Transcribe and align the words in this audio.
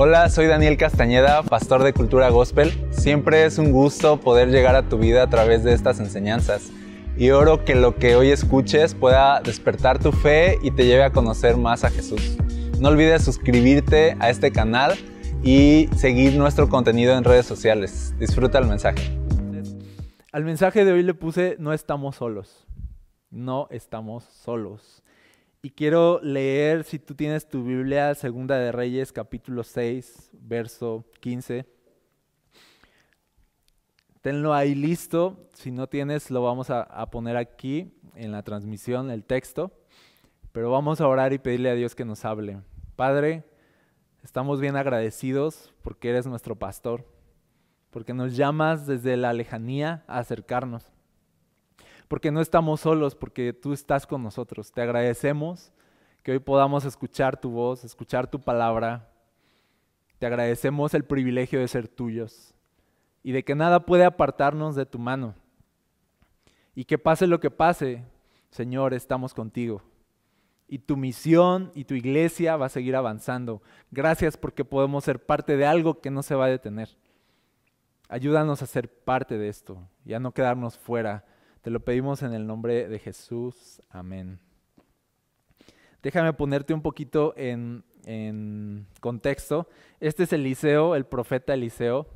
Hola, 0.00 0.28
soy 0.30 0.46
Daniel 0.46 0.76
Castañeda, 0.76 1.42
pastor 1.42 1.82
de 1.82 1.92
Cultura 1.92 2.28
Gospel. 2.28 2.70
Siempre 2.92 3.44
es 3.46 3.58
un 3.58 3.72
gusto 3.72 4.20
poder 4.20 4.48
llegar 4.48 4.76
a 4.76 4.88
tu 4.88 4.96
vida 4.96 5.24
a 5.24 5.26
través 5.28 5.64
de 5.64 5.72
estas 5.72 5.98
enseñanzas. 5.98 6.70
Y 7.16 7.30
oro 7.30 7.64
que 7.64 7.74
lo 7.74 7.96
que 7.96 8.14
hoy 8.14 8.30
escuches 8.30 8.94
pueda 8.94 9.40
despertar 9.40 9.98
tu 9.98 10.12
fe 10.12 10.56
y 10.62 10.70
te 10.70 10.86
lleve 10.86 11.02
a 11.02 11.10
conocer 11.10 11.56
más 11.56 11.82
a 11.82 11.90
Jesús. 11.90 12.36
No 12.78 12.90
olvides 12.90 13.24
suscribirte 13.24 14.16
a 14.20 14.30
este 14.30 14.52
canal 14.52 14.94
y 15.42 15.88
seguir 15.96 16.36
nuestro 16.36 16.68
contenido 16.68 17.18
en 17.18 17.24
redes 17.24 17.46
sociales. 17.46 18.14
Disfruta 18.20 18.60
el 18.60 18.68
mensaje. 18.68 19.18
Al 20.30 20.44
mensaje 20.44 20.84
de 20.84 20.92
hoy 20.92 21.02
le 21.02 21.14
puse 21.14 21.56
no 21.58 21.72
estamos 21.72 22.14
solos. 22.14 22.68
No 23.30 23.66
estamos 23.72 24.22
solos. 24.22 25.02
Y 25.60 25.70
quiero 25.70 26.20
leer, 26.22 26.84
si 26.84 27.00
tú 27.00 27.16
tienes 27.16 27.48
tu 27.48 27.64
Biblia, 27.64 28.14
Segunda 28.14 28.56
de 28.56 28.70
Reyes, 28.70 29.12
capítulo 29.12 29.64
6, 29.64 30.30
verso 30.34 31.04
15. 31.18 31.66
Tenlo 34.20 34.54
ahí 34.54 34.76
listo. 34.76 35.48
Si 35.54 35.72
no 35.72 35.88
tienes, 35.88 36.30
lo 36.30 36.44
vamos 36.44 36.70
a, 36.70 36.82
a, 36.82 37.10
poner 37.10 37.36
aquí 37.36 37.92
en 38.14 38.30
la 38.30 38.44
transmisión, 38.44 39.10
el 39.10 39.24
texto. 39.24 39.72
Pero 40.52 40.70
vamos 40.70 41.00
a 41.00 41.08
orar 41.08 41.32
y 41.32 41.38
pedirle 41.38 41.70
a 41.70 41.74
Dios 41.74 41.96
que 41.96 42.04
nos 42.04 42.24
hable. 42.24 42.60
Padre, 42.94 43.42
estamos 44.22 44.60
bien 44.60 44.76
agradecidos 44.76 45.74
porque 45.82 46.10
eres 46.10 46.28
nuestro 46.28 46.54
pastor, 46.54 47.04
porque 47.90 48.14
nos 48.14 48.36
llamas 48.36 48.86
desde 48.86 49.16
la 49.16 49.32
lejanía 49.32 50.04
a 50.06 50.20
acercarnos 50.20 50.86
porque 52.08 52.30
no 52.30 52.40
estamos 52.40 52.80
solos, 52.80 53.14
porque 53.14 53.52
tú 53.52 53.72
estás 53.72 54.06
con 54.06 54.22
nosotros. 54.22 54.72
Te 54.72 54.80
agradecemos 54.80 55.72
que 56.22 56.32
hoy 56.32 56.38
podamos 56.38 56.84
escuchar 56.86 57.38
tu 57.38 57.50
voz, 57.50 57.84
escuchar 57.84 58.30
tu 58.30 58.40
palabra. 58.40 59.10
Te 60.18 60.26
agradecemos 60.26 60.94
el 60.94 61.04
privilegio 61.04 61.60
de 61.60 61.68
ser 61.68 61.86
tuyos 61.86 62.54
y 63.22 63.32
de 63.32 63.44
que 63.44 63.54
nada 63.54 63.84
puede 63.84 64.04
apartarnos 64.04 64.74
de 64.74 64.86
tu 64.86 64.98
mano. 64.98 65.34
Y 66.74 66.84
que 66.84 66.96
pase 66.96 67.26
lo 67.26 67.40
que 67.40 67.50
pase, 67.50 68.04
Señor, 68.50 68.94
estamos 68.94 69.34
contigo. 69.34 69.82
Y 70.66 70.78
tu 70.78 70.96
misión 70.96 71.72
y 71.74 71.84
tu 71.84 71.94
iglesia 71.94 72.56
va 72.56 72.66
a 72.66 72.70
seguir 72.70 72.96
avanzando. 72.96 73.62
Gracias 73.90 74.36
porque 74.36 74.64
podemos 74.64 75.04
ser 75.04 75.24
parte 75.24 75.56
de 75.56 75.66
algo 75.66 76.00
que 76.00 76.10
no 76.10 76.22
se 76.22 76.34
va 76.34 76.46
a 76.46 76.50
detener. 76.50 76.88
Ayúdanos 78.08 78.62
a 78.62 78.66
ser 78.66 78.90
parte 78.90 79.36
de 79.36 79.48
esto 79.48 79.86
y 80.06 80.14
a 80.14 80.20
no 80.20 80.32
quedarnos 80.32 80.78
fuera 80.78 81.24
te 81.62 81.70
lo 81.70 81.80
pedimos 81.80 82.22
en 82.22 82.32
el 82.32 82.46
nombre 82.46 82.88
de 82.88 82.98
Jesús. 82.98 83.82
Amén. 83.90 84.38
Déjame 86.02 86.32
ponerte 86.32 86.72
un 86.72 86.82
poquito 86.82 87.34
en, 87.36 87.84
contexto. 89.00 89.68
Este 90.00 90.22
es 90.22 90.32
Eliseo, 90.32 90.94
el 90.94 91.04
profeta 91.04 91.54
Eliseo, 91.54 92.06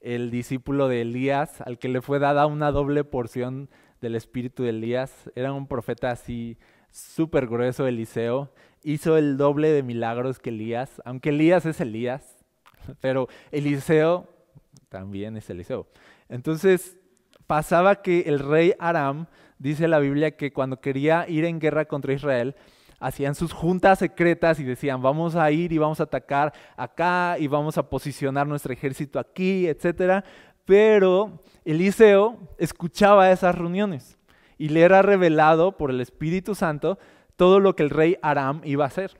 el 0.00 0.30
discípulo 0.30 0.88
de 0.88 1.02
Elías, 1.02 1.60
al 1.60 1.78
que 1.78 1.88
le 1.88 2.00
fue 2.00 2.18
dada 2.18 2.46
una 2.46 2.72
doble 2.72 3.04
porción 3.04 3.68
del 4.00 4.16
espíritu 4.16 4.62
de 4.62 4.70
Elías. 4.70 5.30
Era 5.36 5.52
un 5.52 5.68
profeta 5.68 6.10
así 6.10 6.58
súper 6.90 7.46
grueso, 7.46 7.86
Eliseo. 7.86 8.50
Hizo 8.82 9.16
el 9.16 9.36
doble 9.36 9.68
de 9.68 9.82
milagros 9.82 10.38
que 10.38 10.50
Elías, 10.50 11.02
aunque 11.04 11.28
Elías 11.28 11.66
es 11.66 11.80
Elías, 11.80 12.38
pero 13.00 13.28
Eliseo 13.52 14.26
también 14.88 15.36
es 15.36 15.48
Eliseo. 15.50 15.86
Entonces, 16.28 16.98
pasaba 17.48 18.02
que 18.02 18.20
el 18.26 18.38
rey 18.38 18.74
Aram, 18.78 19.26
dice 19.58 19.88
la 19.88 19.98
Biblia, 19.98 20.36
que 20.36 20.52
cuando 20.52 20.80
quería 20.80 21.28
ir 21.28 21.44
en 21.44 21.58
guerra 21.58 21.86
contra 21.86 22.12
Israel, 22.12 22.54
hacían 23.00 23.34
sus 23.34 23.52
juntas 23.52 23.98
secretas 23.98 24.60
y 24.60 24.64
decían, 24.64 25.02
vamos 25.02 25.34
a 25.34 25.50
ir 25.50 25.72
y 25.72 25.78
vamos 25.78 25.98
a 25.98 26.04
atacar 26.04 26.52
acá 26.76 27.36
y 27.38 27.46
vamos 27.46 27.78
a 27.78 27.88
posicionar 27.88 28.46
nuestro 28.46 28.72
ejército 28.72 29.18
aquí, 29.18 29.66
etc. 29.66 30.24
Pero 30.64 31.40
Eliseo 31.64 32.38
escuchaba 32.58 33.32
esas 33.32 33.56
reuniones 33.56 34.18
y 34.58 34.68
le 34.68 34.82
era 34.82 35.00
revelado 35.02 35.76
por 35.76 35.90
el 35.90 36.00
Espíritu 36.00 36.54
Santo 36.54 36.98
todo 37.36 37.60
lo 37.60 37.74
que 37.74 37.84
el 37.84 37.90
rey 37.90 38.18
Aram 38.20 38.60
iba 38.64 38.84
a 38.84 38.88
hacer. 38.88 39.18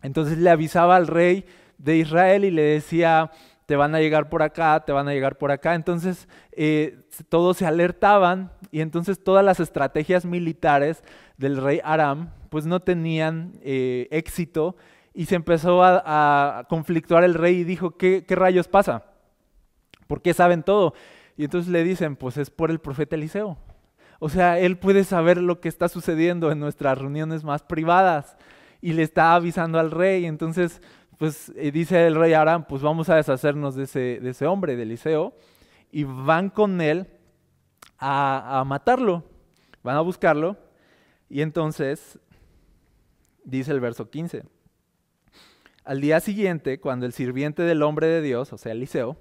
Entonces 0.00 0.38
le 0.38 0.48
avisaba 0.48 0.96
al 0.96 1.06
rey 1.06 1.44
de 1.76 1.96
Israel 1.96 2.44
y 2.44 2.50
le 2.50 2.62
decía, 2.62 3.30
te 3.72 3.76
van 3.76 3.94
a 3.94 4.00
llegar 4.00 4.28
por 4.28 4.42
acá, 4.42 4.84
te 4.84 4.92
van 4.92 5.08
a 5.08 5.14
llegar 5.14 5.38
por 5.38 5.50
acá. 5.50 5.74
Entonces 5.74 6.28
eh, 6.52 7.06
todos 7.30 7.56
se 7.56 7.64
alertaban 7.64 8.52
y 8.70 8.82
entonces 8.82 9.24
todas 9.24 9.42
las 9.42 9.60
estrategias 9.60 10.26
militares 10.26 11.02
del 11.38 11.56
rey 11.56 11.80
Aram 11.82 12.28
pues 12.50 12.66
no 12.66 12.80
tenían 12.80 13.54
eh, 13.62 14.08
éxito 14.10 14.76
y 15.14 15.24
se 15.24 15.36
empezó 15.36 15.82
a, 15.82 16.66
conflictuar 16.68 17.24
el 17.24 17.32
rey 17.32 17.60
y 17.60 17.64
dijo, 17.64 17.92
¿qué, 17.96 18.26
¿qué 18.28 18.36
rayos 18.36 18.68
pasa? 18.68 19.06
¿Por 20.06 20.20
qué 20.20 20.34
saben 20.34 20.62
todo? 20.62 20.92
Y 21.38 21.44
entonces 21.44 21.72
le 21.72 21.82
dicen, 21.82 22.16
pues 22.16 22.36
es 22.36 22.50
por 22.50 22.70
el 22.70 22.78
profeta 22.78 23.16
Eliseo. 23.16 23.56
O 24.18 24.28
sea, 24.28 24.58
él 24.58 24.76
puede 24.76 25.04
saber 25.04 25.38
lo 25.38 25.60
que 25.62 25.70
está 25.70 25.88
sucediendo 25.88 26.52
en 26.52 26.60
nuestras 26.60 26.98
reuniones 26.98 27.42
más 27.42 27.62
privadas 27.62 28.36
y 28.82 28.92
le 28.92 29.02
está 29.02 29.34
avisando 29.34 29.78
al 29.78 29.90
rey. 29.90 30.26
Entonces, 30.26 30.82
pues 31.18 31.52
eh, 31.56 31.70
dice 31.70 32.06
el 32.06 32.14
rey 32.14 32.32
Aram, 32.32 32.66
pues 32.66 32.82
vamos 32.82 33.08
a 33.08 33.16
deshacernos 33.16 33.74
de 33.74 33.84
ese, 33.84 34.46
hombre, 34.46 34.76
de 34.76 34.82
Eliseo, 34.82 35.34
y 35.90 36.04
van 36.04 36.50
con 36.50 36.80
él 36.80 37.06
a, 37.98 38.60
a 38.60 38.64
matarlo, 38.64 39.24
van 39.82 39.96
a 39.96 40.00
buscarlo, 40.00 40.56
y 41.28 41.42
entonces 41.42 42.18
dice 43.44 43.72
el 43.72 43.80
verso 43.80 44.10
15, 44.10 44.44
al 45.84 46.00
día 46.00 46.20
siguiente, 46.20 46.78
cuando 46.78 47.06
el 47.06 47.12
sirviente 47.12 47.62
del 47.62 47.82
hombre 47.82 48.06
de 48.06 48.22
Dios, 48.22 48.52
o 48.52 48.58
sea, 48.58 48.72
Eliseo, 48.72 49.16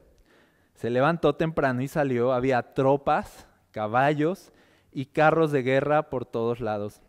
se 0.76 0.90
levantó 0.90 1.36
temprano 1.36 1.82
y 1.82 1.88
salió, 1.88 2.34
había 2.34 2.74
tropas, 2.74 3.48
caballos 3.72 4.52
y 4.92 5.06
carros 5.06 5.52
de 5.52 5.64
guerra 5.64 6.10
por 6.10 6.26
todos 6.26 6.60
lados. 6.60 7.02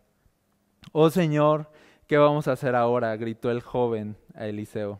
Oh 0.91 1.09
Señor, 1.09 1.69
¿qué 2.07 2.17
vamos 2.17 2.47
a 2.47 2.53
hacer 2.53 2.75
ahora? 2.75 3.15
gritó 3.17 3.51
el 3.51 3.61
joven 3.61 4.15
a 4.35 4.45
Eliseo. 4.47 4.99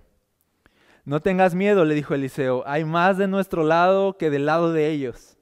No 1.05 1.19
tengas 1.19 1.53
miedo, 1.53 1.83
le 1.83 1.95
dijo 1.95 2.13
Eliseo, 2.13 2.63
hay 2.65 2.85
más 2.85 3.17
de 3.17 3.27
nuestro 3.27 3.63
lado 3.63 4.17
que 4.17 4.29
del 4.29 4.45
lado 4.45 4.71
de 4.71 4.89
ellos. 4.89 5.37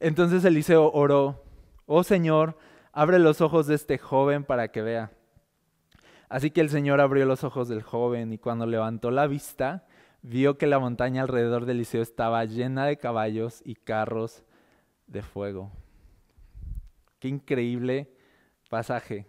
Entonces 0.00 0.44
Eliseo 0.44 0.90
oró, 0.92 1.44
oh 1.86 2.02
Señor, 2.04 2.56
abre 2.92 3.18
los 3.18 3.40
ojos 3.40 3.66
de 3.66 3.74
este 3.74 3.98
joven 3.98 4.44
para 4.44 4.68
que 4.68 4.82
vea. 4.82 5.12
Así 6.28 6.50
que 6.50 6.60
el 6.60 6.70
Señor 6.70 7.00
abrió 7.00 7.24
los 7.26 7.44
ojos 7.44 7.68
del 7.68 7.82
joven 7.82 8.32
y 8.32 8.38
cuando 8.38 8.66
levantó 8.66 9.10
la 9.10 9.26
vista, 9.26 9.86
vio 10.22 10.58
que 10.58 10.66
la 10.66 10.78
montaña 10.78 11.22
alrededor 11.22 11.64
de 11.64 11.72
Eliseo 11.72 12.02
estaba 12.02 12.44
llena 12.44 12.86
de 12.86 12.98
caballos 12.98 13.62
y 13.64 13.74
carros 13.74 14.44
de 15.06 15.22
fuego. 15.22 15.70
Qué 17.18 17.28
increíble 17.28 18.10
pasaje. 18.68 19.26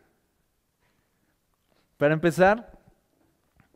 Para 2.00 2.16
empezar, 2.16 2.80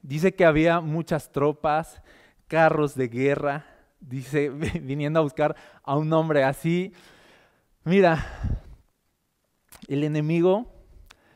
Dice 0.04 0.36
que 0.36 0.44
había 0.44 0.82
muchas 0.82 1.32
tropas, 1.32 2.02
carros 2.50 2.94
de 2.94 3.08
guerra, 3.08 3.66
dice, 4.02 4.50
viniendo 4.82 5.18
a 5.20 5.24
buscar 5.24 5.56
a 5.82 5.96
un 5.96 6.12
hombre 6.12 6.44
así. 6.44 6.92
Mira, 7.86 8.22
el 9.88 10.04
enemigo 10.04 10.70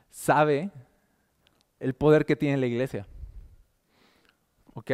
sabe 0.09 0.70
el 1.80 1.94
poder 1.94 2.26
que 2.26 2.36
tiene 2.36 2.58
la 2.58 2.66
iglesia. 2.66 3.08
¿Ok? 4.74 4.92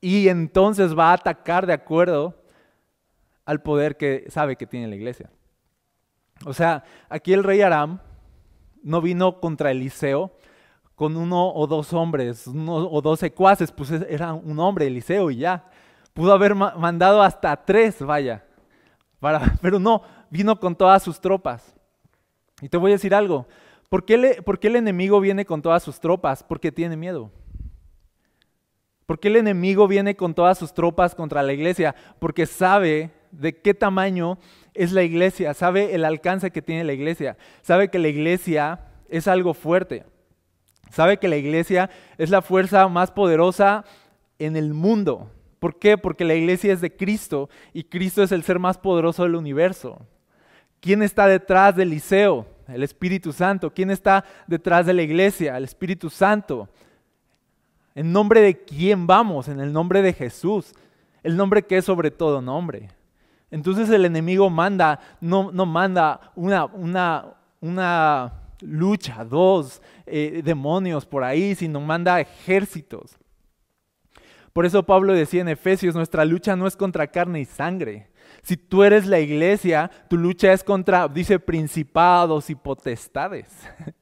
Y 0.00 0.26
entonces 0.26 0.98
va 0.98 1.10
a 1.10 1.14
atacar 1.14 1.66
de 1.68 1.72
acuerdo 1.72 2.42
al 3.44 3.62
poder 3.62 3.96
que 3.96 4.24
sabe 4.28 4.56
que 4.56 4.66
tiene 4.66 4.88
la 4.88 4.96
iglesia. 4.96 5.30
O 6.44 6.52
sea, 6.52 6.82
aquí 7.08 7.32
el 7.32 7.44
rey 7.44 7.60
Aram 7.60 8.00
no 8.82 9.00
vino 9.00 9.40
contra 9.40 9.70
Eliseo, 9.70 10.32
con 10.94 11.16
uno 11.16 11.52
o 11.52 11.66
dos 11.66 11.92
hombres, 11.92 12.46
uno 12.46 12.76
o 12.76 13.00
dos 13.00 13.20
secuaces, 13.20 13.72
pues 13.72 13.90
era 13.90 14.32
un 14.34 14.58
hombre, 14.58 14.86
Eliseo, 14.86 15.30
y 15.30 15.36
ya. 15.36 15.64
Pudo 16.14 16.32
haber 16.32 16.54
mandado 16.54 17.22
hasta 17.22 17.56
tres, 17.64 18.00
vaya. 18.00 18.44
Pero 19.62 19.78
no, 19.78 20.02
vino 20.30 20.58
con 20.58 20.74
todas 20.74 21.02
sus 21.02 21.20
tropas. 21.20 21.74
Y 22.60 22.68
te 22.68 22.76
voy 22.76 22.92
a 22.92 22.94
decir 22.94 23.14
algo. 23.14 23.46
¿Por 23.88 24.04
qué, 24.04 24.16
le, 24.16 24.42
¿Por 24.42 24.58
qué 24.58 24.68
el 24.68 24.76
enemigo 24.76 25.20
viene 25.20 25.44
con 25.44 25.62
todas 25.62 25.82
sus 25.82 26.00
tropas? 26.00 26.42
Porque 26.42 26.72
tiene 26.72 26.96
miedo. 26.96 27.30
¿Por 29.06 29.18
qué 29.18 29.28
el 29.28 29.36
enemigo 29.36 29.86
viene 29.88 30.16
con 30.16 30.34
todas 30.34 30.58
sus 30.58 30.72
tropas 30.72 31.14
contra 31.14 31.42
la 31.42 31.52
iglesia? 31.52 31.94
Porque 32.18 32.46
sabe 32.46 33.10
de 33.30 33.60
qué 33.60 33.74
tamaño 33.74 34.38
es 34.74 34.92
la 34.92 35.02
iglesia, 35.02 35.54
sabe 35.54 35.94
el 35.94 36.04
alcance 36.04 36.50
que 36.50 36.62
tiene 36.62 36.84
la 36.84 36.92
iglesia, 36.92 37.36
sabe 37.62 37.88
que 37.88 37.98
la 37.98 38.08
iglesia 38.08 38.80
es 39.08 39.28
algo 39.28 39.54
fuerte. 39.54 40.04
Sabe 40.90 41.18
que 41.18 41.28
la 41.28 41.36
iglesia 41.36 41.88
es 42.18 42.28
la 42.28 42.42
fuerza 42.42 42.86
más 42.88 43.10
poderosa 43.10 43.84
en 44.38 44.56
el 44.56 44.74
mundo. 44.74 45.30
¿Por 45.58 45.78
qué? 45.78 45.96
Porque 45.96 46.24
la 46.24 46.34
iglesia 46.34 46.72
es 46.72 46.80
de 46.80 46.94
Cristo 46.94 47.48
y 47.72 47.84
Cristo 47.84 48.22
es 48.22 48.32
el 48.32 48.42
ser 48.42 48.58
más 48.58 48.76
poderoso 48.76 49.22
del 49.22 49.36
universo. 49.36 50.06
¿Quién 50.80 51.02
está 51.02 51.26
detrás 51.26 51.76
del 51.76 51.90
liceo? 51.90 52.46
El 52.68 52.82
Espíritu 52.82 53.32
Santo. 53.32 53.72
¿Quién 53.72 53.90
está 53.90 54.24
detrás 54.46 54.84
de 54.84 54.92
la 54.92 55.02
iglesia? 55.02 55.56
El 55.56 55.64
Espíritu 55.64 56.10
Santo. 56.10 56.68
¿En 57.94 58.12
nombre 58.12 58.40
de 58.40 58.58
quién 58.62 59.06
vamos? 59.06 59.48
En 59.48 59.60
el 59.60 59.72
nombre 59.72 60.02
de 60.02 60.12
Jesús, 60.12 60.74
el 61.22 61.36
nombre 61.36 61.62
que 61.62 61.78
es 61.78 61.84
sobre 61.84 62.10
todo 62.10 62.42
nombre. 62.42 62.88
Entonces 63.52 63.90
el 63.90 64.06
enemigo 64.06 64.48
manda, 64.48 64.98
no, 65.20 65.52
no 65.52 65.66
manda 65.66 66.32
una, 66.34 66.64
una, 66.64 67.34
una 67.60 68.32
lucha, 68.62 69.26
dos 69.26 69.82
eh, 70.06 70.40
demonios 70.42 71.04
por 71.04 71.22
ahí, 71.22 71.54
sino 71.54 71.78
manda 71.78 72.18
ejércitos. 72.18 73.18
Por 74.54 74.64
eso 74.64 74.82
Pablo 74.82 75.12
decía 75.12 75.42
en 75.42 75.50
Efesios, 75.50 75.94
nuestra 75.94 76.24
lucha 76.24 76.56
no 76.56 76.66
es 76.66 76.76
contra 76.76 77.06
carne 77.06 77.40
y 77.40 77.44
sangre. 77.44 78.08
Si 78.42 78.56
tú 78.56 78.84
eres 78.84 79.06
la 79.06 79.20
iglesia, 79.20 79.90
tu 80.08 80.16
lucha 80.16 80.50
es 80.50 80.64
contra, 80.64 81.06
dice, 81.06 81.38
principados 81.38 82.50
y 82.50 82.54
potestades. 82.54 83.48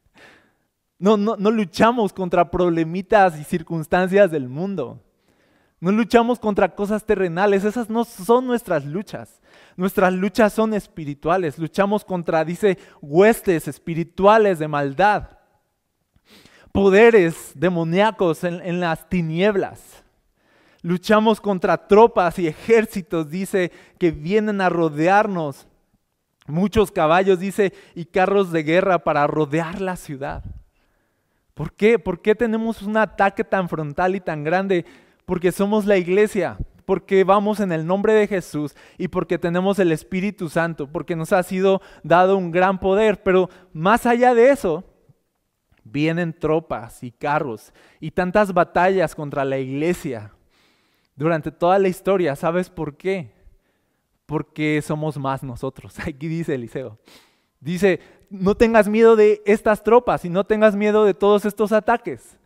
No, 1.02 1.16
no, 1.16 1.34
no 1.38 1.50
luchamos 1.50 2.12
contra 2.12 2.50
problemitas 2.50 3.40
y 3.40 3.44
circunstancias 3.44 4.30
del 4.30 4.50
mundo. 4.50 5.00
No 5.80 5.90
luchamos 5.90 6.38
contra 6.38 6.74
cosas 6.74 7.04
terrenales, 7.04 7.64
esas 7.64 7.88
no 7.88 8.04
son 8.04 8.46
nuestras 8.46 8.84
luchas. 8.84 9.40
Nuestras 9.76 10.12
luchas 10.12 10.52
son 10.52 10.74
espirituales. 10.74 11.58
Luchamos 11.58 12.04
contra, 12.04 12.44
dice, 12.44 12.76
huestes 13.00 13.66
espirituales 13.66 14.58
de 14.58 14.68
maldad, 14.68 15.38
poderes 16.70 17.52
demoníacos 17.54 18.44
en, 18.44 18.60
en 18.60 18.80
las 18.80 19.08
tinieblas. 19.08 20.04
Luchamos 20.82 21.40
contra 21.40 21.88
tropas 21.88 22.38
y 22.38 22.46
ejércitos, 22.46 23.30
dice, 23.30 23.72
que 23.98 24.10
vienen 24.10 24.60
a 24.60 24.68
rodearnos. 24.68 25.66
Muchos 26.46 26.90
caballos, 26.90 27.38
dice, 27.38 27.72
y 27.94 28.04
carros 28.04 28.52
de 28.52 28.62
guerra 28.64 28.98
para 28.98 29.26
rodear 29.26 29.80
la 29.80 29.96
ciudad. 29.96 30.44
¿Por 31.54 31.72
qué? 31.72 31.98
¿Por 31.98 32.20
qué 32.20 32.34
tenemos 32.34 32.82
un 32.82 32.96
ataque 32.96 33.44
tan 33.44 33.68
frontal 33.68 34.14
y 34.14 34.20
tan 34.20 34.44
grande? 34.44 34.84
Porque 35.24 35.52
somos 35.52 35.86
la 35.86 35.96
iglesia, 35.96 36.58
porque 36.84 37.22
vamos 37.24 37.60
en 37.60 37.72
el 37.72 37.86
nombre 37.86 38.12
de 38.12 38.26
Jesús 38.26 38.74
y 38.98 39.08
porque 39.08 39.38
tenemos 39.38 39.78
el 39.78 39.92
Espíritu 39.92 40.48
Santo, 40.48 40.88
porque 40.88 41.14
nos 41.14 41.32
ha 41.32 41.42
sido 41.42 41.80
dado 42.02 42.36
un 42.36 42.50
gran 42.50 42.80
poder. 42.80 43.22
Pero 43.22 43.48
más 43.72 44.06
allá 44.06 44.34
de 44.34 44.50
eso, 44.50 44.84
vienen 45.84 46.32
tropas 46.32 47.02
y 47.02 47.10
carros 47.10 47.72
y 48.00 48.10
tantas 48.10 48.52
batallas 48.52 49.14
contra 49.14 49.44
la 49.44 49.58
iglesia 49.58 50.32
durante 51.14 51.50
toda 51.50 51.78
la 51.78 51.88
historia. 51.88 52.34
¿Sabes 52.36 52.70
por 52.70 52.96
qué? 52.96 53.32
Porque 54.26 54.82
somos 54.82 55.18
más 55.18 55.42
nosotros. 55.42 55.98
Aquí 56.06 56.28
dice 56.28 56.54
Eliseo. 56.54 56.98
Dice, 57.60 58.00
no 58.30 58.56
tengas 58.56 58.88
miedo 58.88 59.16
de 59.16 59.42
estas 59.44 59.84
tropas 59.84 60.24
y 60.24 60.30
no 60.30 60.44
tengas 60.44 60.74
miedo 60.74 61.04
de 61.04 61.14
todos 61.14 61.44
estos 61.44 61.72
ataques. 61.72 62.38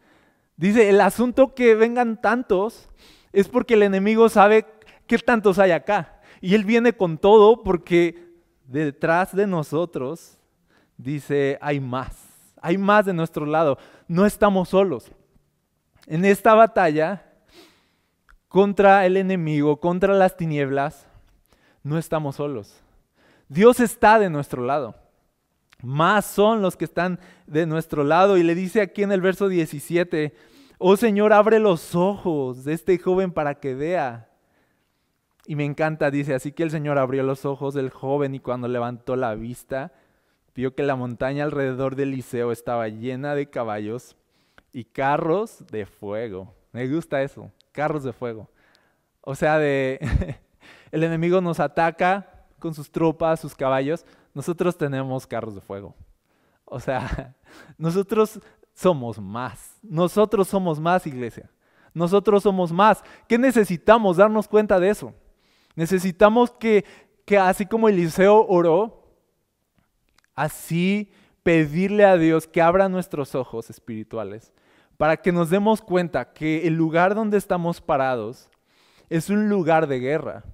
Dice, 0.56 0.88
el 0.88 1.00
asunto 1.00 1.54
que 1.54 1.74
vengan 1.74 2.20
tantos 2.20 2.88
es 3.32 3.48
porque 3.48 3.74
el 3.74 3.82
enemigo 3.82 4.28
sabe 4.28 4.66
qué 5.06 5.18
tantos 5.18 5.58
hay 5.58 5.72
acá. 5.72 6.20
Y 6.40 6.54
él 6.54 6.64
viene 6.64 6.92
con 6.92 7.18
todo 7.18 7.62
porque 7.62 8.32
detrás 8.66 9.34
de 9.34 9.46
nosotros, 9.46 10.38
dice, 10.96 11.58
hay 11.60 11.80
más. 11.80 12.16
Hay 12.60 12.78
más 12.78 13.04
de 13.06 13.12
nuestro 13.12 13.46
lado. 13.46 13.78
No 14.06 14.26
estamos 14.26 14.68
solos. 14.68 15.10
En 16.06 16.24
esta 16.24 16.54
batalla 16.54 17.24
contra 18.48 19.04
el 19.06 19.16
enemigo, 19.16 19.80
contra 19.80 20.14
las 20.14 20.36
tinieblas, 20.36 21.06
no 21.82 21.98
estamos 21.98 22.36
solos. 22.36 22.80
Dios 23.48 23.80
está 23.80 24.18
de 24.18 24.30
nuestro 24.30 24.64
lado 24.64 24.94
más 25.84 26.24
son 26.24 26.62
los 26.62 26.76
que 26.76 26.84
están 26.84 27.20
de 27.46 27.66
nuestro 27.66 28.04
lado. 28.04 28.36
Y 28.36 28.42
le 28.42 28.54
dice 28.54 28.80
aquí 28.80 29.02
en 29.02 29.12
el 29.12 29.20
verso 29.20 29.48
17, 29.48 30.34
oh 30.78 30.96
Señor, 30.96 31.32
abre 31.32 31.58
los 31.58 31.94
ojos 31.94 32.64
de 32.64 32.72
este 32.72 32.98
joven 32.98 33.32
para 33.32 33.56
que 33.56 33.74
vea. 33.74 34.28
Y 35.46 35.56
me 35.56 35.64
encanta, 35.64 36.10
dice, 36.10 36.34
así 36.34 36.52
que 36.52 36.62
el 36.62 36.70
Señor 36.70 36.98
abrió 36.98 37.22
los 37.22 37.44
ojos 37.44 37.74
del 37.74 37.90
joven 37.90 38.34
y 38.34 38.40
cuando 38.40 38.66
levantó 38.66 39.14
la 39.14 39.34
vista, 39.34 39.92
vio 40.54 40.74
que 40.74 40.82
la 40.82 40.96
montaña 40.96 41.44
alrededor 41.44 41.96
del 41.96 42.12
liceo 42.12 42.50
estaba 42.50 42.88
llena 42.88 43.34
de 43.34 43.50
caballos 43.50 44.16
y 44.72 44.84
carros 44.84 45.64
de 45.70 45.84
fuego. 45.84 46.54
Me 46.72 46.88
gusta 46.88 47.22
eso, 47.22 47.50
carros 47.72 48.04
de 48.04 48.12
fuego. 48.12 48.48
O 49.20 49.34
sea, 49.34 49.58
de 49.58 50.00
el 50.92 51.04
enemigo 51.04 51.42
nos 51.42 51.60
ataca 51.60 52.46
con 52.58 52.72
sus 52.72 52.90
tropas, 52.90 53.40
sus 53.40 53.54
caballos, 53.54 54.06
nosotros 54.34 54.76
tenemos 54.76 55.26
carros 55.26 55.54
de 55.54 55.60
fuego. 55.60 55.94
O 56.64 56.80
sea, 56.80 57.34
nosotros 57.78 58.40
somos 58.74 59.18
más. 59.18 59.78
Nosotros 59.82 60.48
somos 60.48 60.80
más, 60.80 61.06
iglesia. 61.06 61.48
Nosotros 61.94 62.42
somos 62.42 62.72
más. 62.72 63.02
¿Qué 63.28 63.38
necesitamos? 63.38 64.16
Darnos 64.16 64.48
cuenta 64.48 64.80
de 64.80 64.90
eso. 64.90 65.14
Necesitamos 65.76 66.50
que, 66.50 66.84
que 67.24 67.38
así 67.38 67.64
como 67.64 67.88
Eliseo 67.88 68.44
oró, 68.46 69.04
así 70.34 71.12
pedirle 71.42 72.04
a 72.04 72.16
Dios 72.16 72.48
que 72.48 72.60
abra 72.60 72.88
nuestros 72.88 73.34
ojos 73.34 73.70
espirituales 73.70 74.52
para 74.96 75.16
que 75.16 75.32
nos 75.32 75.50
demos 75.50 75.82
cuenta 75.82 76.32
que 76.32 76.66
el 76.66 76.74
lugar 76.74 77.14
donde 77.14 77.36
estamos 77.36 77.80
parados 77.80 78.48
es 79.08 79.30
un 79.30 79.48
lugar 79.48 79.86
de 79.86 80.00
guerra 80.00 80.44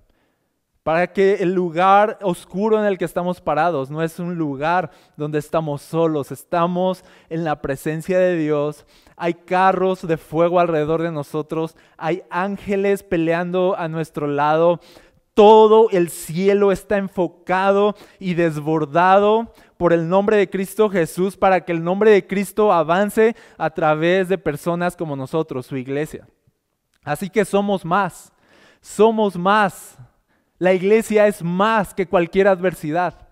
para 0.90 1.12
que 1.12 1.34
el 1.34 1.54
lugar 1.54 2.18
oscuro 2.20 2.76
en 2.76 2.84
el 2.84 2.98
que 2.98 3.04
estamos 3.04 3.40
parados 3.40 3.92
no 3.92 4.02
es 4.02 4.18
un 4.18 4.34
lugar 4.34 4.90
donde 5.16 5.38
estamos 5.38 5.82
solos, 5.82 6.32
estamos 6.32 7.04
en 7.28 7.44
la 7.44 7.62
presencia 7.62 8.18
de 8.18 8.36
Dios, 8.36 8.84
hay 9.14 9.34
carros 9.34 10.04
de 10.04 10.16
fuego 10.16 10.58
alrededor 10.58 11.00
de 11.02 11.12
nosotros, 11.12 11.76
hay 11.96 12.24
ángeles 12.28 13.04
peleando 13.04 13.76
a 13.78 13.86
nuestro 13.86 14.26
lado, 14.26 14.80
todo 15.32 15.90
el 15.90 16.10
cielo 16.10 16.72
está 16.72 16.96
enfocado 16.96 17.94
y 18.18 18.34
desbordado 18.34 19.54
por 19.76 19.92
el 19.92 20.08
nombre 20.08 20.38
de 20.38 20.50
Cristo 20.50 20.90
Jesús 20.90 21.36
para 21.36 21.64
que 21.64 21.70
el 21.70 21.84
nombre 21.84 22.10
de 22.10 22.26
Cristo 22.26 22.72
avance 22.72 23.36
a 23.58 23.70
través 23.70 24.28
de 24.28 24.38
personas 24.38 24.96
como 24.96 25.14
nosotros, 25.14 25.66
su 25.66 25.76
iglesia. 25.76 26.26
Así 27.04 27.30
que 27.30 27.44
somos 27.44 27.84
más, 27.84 28.32
somos 28.80 29.36
más 29.36 29.96
la 30.60 30.74
iglesia 30.74 31.26
es 31.26 31.42
más 31.42 31.94
que 31.94 32.06
cualquier 32.06 32.46
adversidad. 32.46 33.26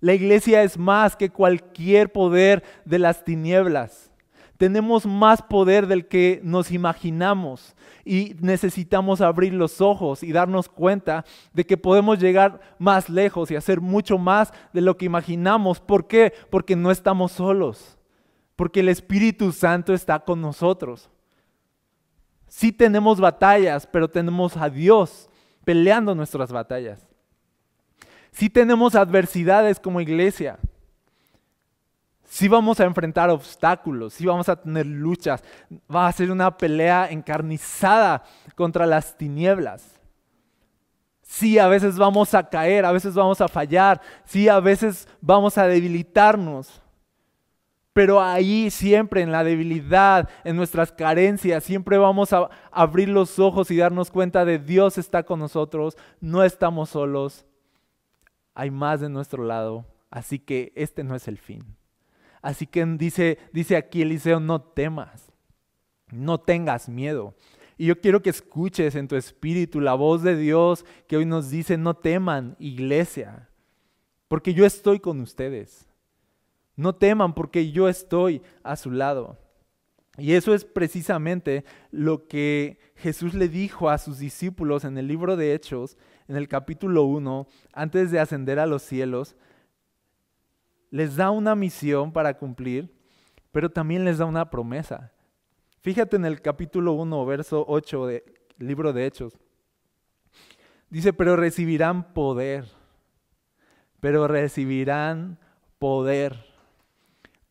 La 0.00 0.14
iglesia 0.14 0.64
es 0.64 0.76
más 0.76 1.14
que 1.14 1.30
cualquier 1.30 2.10
poder 2.10 2.64
de 2.84 2.98
las 2.98 3.24
tinieblas. 3.24 4.10
Tenemos 4.56 5.06
más 5.06 5.42
poder 5.42 5.86
del 5.86 6.08
que 6.08 6.40
nos 6.42 6.72
imaginamos 6.72 7.76
y 8.04 8.34
necesitamos 8.40 9.20
abrir 9.20 9.54
los 9.54 9.80
ojos 9.80 10.24
y 10.24 10.32
darnos 10.32 10.68
cuenta 10.68 11.24
de 11.52 11.64
que 11.64 11.76
podemos 11.76 12.18
llegar 12.18 12.60
más 12.80 13.08
lejos 13.08 13.52
y 13.52 13.56
hacer 13.56 13.80
mucho 13.80 14.18
más 14.18 14.52
de 14.72 14.80
lo 14.80 14.96
que 14.96 15.06
imaginamos. 15.06 15.78
¿Por 15.78 16.08
qué? 16.08 16.32
Porque 16.50 16.74
no 16.74 16.90
estamos 16.90 17.30
solos, 17.30 17.96
porque 18.56 18.80
el 18.80 18.88
Espíritu 18.88 19.52
Santo 19.52 19.94
está 19.94 20.18
con 20.18 20.40
nosotros. 20.40 21.08
Sí 22.48 22.72
tenemos 22.72 23.20
batallas, 23.20 23.86
pero 23.86 24.10
tenemos 24.10 24.56
a 24.56 24.68
Dios 24.68 25.28
peleando 25.64 26.14
nuestras 26.14 26.52
batallas. 26.52 27.06
Si 28.32 28.48
tenemos 28.48 28.94
adversidades 28.94 29.78
como 29.78 30.00
iglesia, 30.00 30.58
si 32.24 32.48
vamos 32.48 32.80
a 32.80 32.84
enfrentar 32.84 33.28
obstáculos, 33.30 34.14
si 34.14 34.24
vamos 34.24 34.48
a 34.48 34.56
tener 34.56 34.86
luchas, 34.86 35.44
va 35.94 36.06
a 36.06 36.12
ser 36.12 36.30
una 36.30 36.56
pelea 36.56 37.10
encarnizada 37.10 38.22
contra 38.54 38.86
las 38.86 39.16
tinieblas. 39.18 39.84
Sí, 41.20 41.58
a 41.58 41.66
veces 41.66 41.96
vamos 41.96 42.34
a 42.34 42.48
caer, 42.48 42.84
a 42.84 42.92
veces 42.92 43.14
vamos 43.14 43.40
a 43.40 43.48
fallar, 43.48 44.00
sí, 44.24 44.48
a 44.48 44.60
veces 44.60 45.08
vamos 45.20 45.56
a 45.56 45.66
debilitarnos. 45.66 46.81
Pero 47.92 48.22
ahí 48.22 48.70
siempre 48.70 49.20
en 49.20 49.32
la 49.32 49.44
debilidad, 49.44 50.28
en 50.44 50.56
nuestras 50.56 50.92
carencias, 50.92 51.62
siempre 51.62 51.98
vamos 51.98 52.32
a 52.32 52.48
abrir 52.70 53.08
los 53.08 53.38
ojos 53.38 53.70
y 53.70 53.76
darnos 53.76 54.10
cuenta 54.10 54.44
de 54.44 54.58
Dios 54.58 54.96
está 54.96 55.24
con 55.24 55.38
nosotros, 55.38 55.98
no 56.20 56.42
estamos 56.42 56.90
solos, 56.90 57.44
hay 58.54 58.70
más 58.70 59.00
de 59.00 59.10
nuestro 59.10 59.44
lado, 59.44 59.84
así 60.10 60.38
que 60.38 60.72
este 60.74 61.04
no 61.04 61.14
es 61.14 61.28
el 61.28 61.36
fin. 61.36 61.76
Así 62.40 62.66
que 62.66 62.84
dice, 62.84 63.38
dice 63.52 63.76
aquí 63.76 64.02
Eliseo, 64.02 64.40
no 64.40 64.62
temas, 64.62 65.30
no 66.10 66.40
tengas 66.40 66.88
miedo. 66.88 67.34
Y 67.76 67.86
yo 67.86 68.00
quiero 68.00 68.22
que 68.22 68.30
escuches 68.30 68.94
en 68.94 69.06
tu 69.06 69.16
espíritu 69.16 69.80
la 69.80 69.94
voz 69.94 70.22
de 70.22 70.36
Dios 70.36 70.84
que 71.06 71.18
hoy 71.18 71.26
nos 71.26 71.50
dice, 71.50 71.76
no 71.76 71.94
teman, 71.94 72.56
iglesia, 72.58 73.50
porque 74.28 74.54
yo 74.54 74.64
estoy 74.64 74.98
con 74.98 75.20
ustedes. 75.20 75.91
No 76.82 76.96
teman 76.96 77.32
porque 77.32 77.70
yo 77.70 77.88
estoy 77.88 78.42
a 78.64 78.74
su 78.74 78.90
lado. 78.90 79.38
Y 80.18 80.32
eso 80.32 80.52
es 80.52 80.64
precisamente 80.64 81.64
lo 81.92 82.26
que 82.26 82.80
Jesús 82.96 83.34
le 83.34 83.48
dijo 83.48 83.88
a 83.88 83.98
sus 83.98 84.18
discípulos 84.18 84.84
en 84.84 84.98
el 84.98 85.06
libro 85.06 85.36
de 85.36 85.54
Hechos, 85.54 85.96
en 86.26 86.34
el 86.34 86.48
capítulo 86.48 87.04
1, 87.04 87.46
antes 87.72 88.10
de 88.10 88.18
ascender 88.18 88.58
a 88.58 88.66
los 88.66 88.82
cielos. 88.82 89.36
Les 90.90 91.14
da 91.14 91.30
una 91.30 91.54
misión 91.54 92.12
para 92.12 92.36
cumplir, 92.36 92.92
pero 93.52 93.70
también 93.70 94.04
les 94.04 94.18
da 94.18 94.24
una 94.24 94.50
promesa. 94.50 95.12
Fíjate 95.82 96.16
en 96.16 96.24
el 96.24 96.42
capítulo 96.42 96.94
1, 96.94 97.26
verso 97.26 97.64
8 97.68 98.06
del 98.06 98.22
libro 98.58 98.92
de 98.92 99.06
Hechos. 99.06 99.38
Dice, 100.90 101.12
pero 101.12 101.36
recibirán 101.36 102.12
poder, 102.12 102.66
pero 104.00 104.26
recibirán 104.26 105.38
poder 105.78 106.51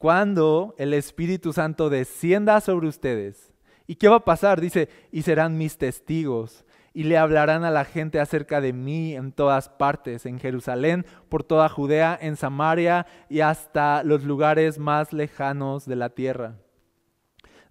cuando 0.02 0.74
el 0.80 0.96
Espíritu 0.96 1.54
Santo 1.54 1.92
descienda 1.92 2.60
sobre 2.60 2.88
ustedes. 2.88 3.54
¿Y 3.86 3.98
qué 3.98 4.08
va 4.08 4.16
a 4.16 4.26
pasar? 4.26 4.60
Dice, 4.60 4.90
y 5.12 5.22
serán 5.22 5.60
mis 5.60 5.78
testigos 5.78 6.66
y 6.92 7.04
le 7.04 7.20
hablarán 7.20 7.64
a 7.64 7.70
la 7.70 7.86
gente 7.86 8.20
acerca 8.20 8.62
de 8.62 8.74
mí 8.74 9.16
en 9.16 9.32
todas 9.32 9.70
partes, 9.70 10.26
en 10.26 10.40
Jerusalén, 10.40 11.06
por 11.30 11.44
toda 11.44 11.70
Judea, 11.70 12.18
en 12.20 12.36
Samaria 12.36 13.06
y 13.30 13.42
hasta 13.42 14.02
los 14.02 14.24
lugares 14.24 14.80
más 14.80 15.14
lejanos 15.14 15.86
de 15.86 15.96
la 15.96 16.10
tierra. 16.10 16.56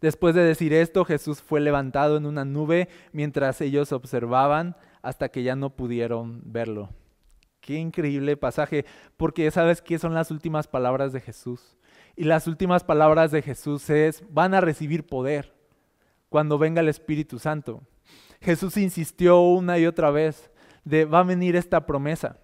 Después 0.00 0.36
de 0.36 0.44
decir 0.44 0.72
esto, 0.72 1.04
Jesús 1.04 1.42
fue 1.42 1.60
levantado 1.60 2.16
en 2.16 2.26
una 2.26 2.44
nube 2.44 2.88
mientras 3.10 3.60
ellos 3.60 3.90
observaban 3.90 4.76
hasta 5.02 5.30
que 5.30 5.42
ya 5.42 5.56
no 5.56 5.70
pudieron 5.70 6.42
verlo. 6.44 6.90
Qué 7.60 7.74
increíble 7.74 8.36
pasaje, 8.36 8.84
porque 9.16 9.50
sabes 9.50 9.82
qué 9.82 9.98
son 9.98 10.14
las 10.14 10.30
últimas 10.30 10.68
palabras 10.68 11.12
de 11.12 11.20
Jesús. 11.20 11.76
Y 12.16 12.24
las 12.24 12.46
últimas 12.46 12.84
palabras 12.84 13.30
de 13.30 13.42
Jesús 13.42 13.88
es, 13.90 14.22
van 14.30 14.54
a 14.54 14.60
recibir 14.60 15.06
poder 15.06 15.54
cuando 16.28 16.58
venga 16.58 16.80
el 16.80 16.88
Espíritu 16.88 17.38
Santo. 17.38 17.82
Jesús 18.40 18.76
insistió 18.76 19.40
una 19.40 19.78
y 19.78 19.86
otra 19.86 20.10
vez 20.10 20.50
de, 20.84 21.04
va 21.04 21.20
a 21.20 21.24
venir 21.24 21.56
esta 21.56 21.86
promesa 21.86 22.38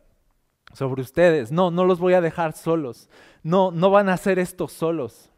sobre 0.73 1.03
ustedes. 1.03 1.53
No, 1.53 1.71
no 1.71 1.85
los 1.85 1.99
voy 1.99 2.15
a 2.15 2.21
dejar 2.21 2.53
solos. 2.53 3.09
No, 3.43 3.71
no 3.71 3.91
van 3.91 4.09
a 4.09 4.15
hacer 4.15 4.39
esto 4.39 4.69
solos. 4.69 5.31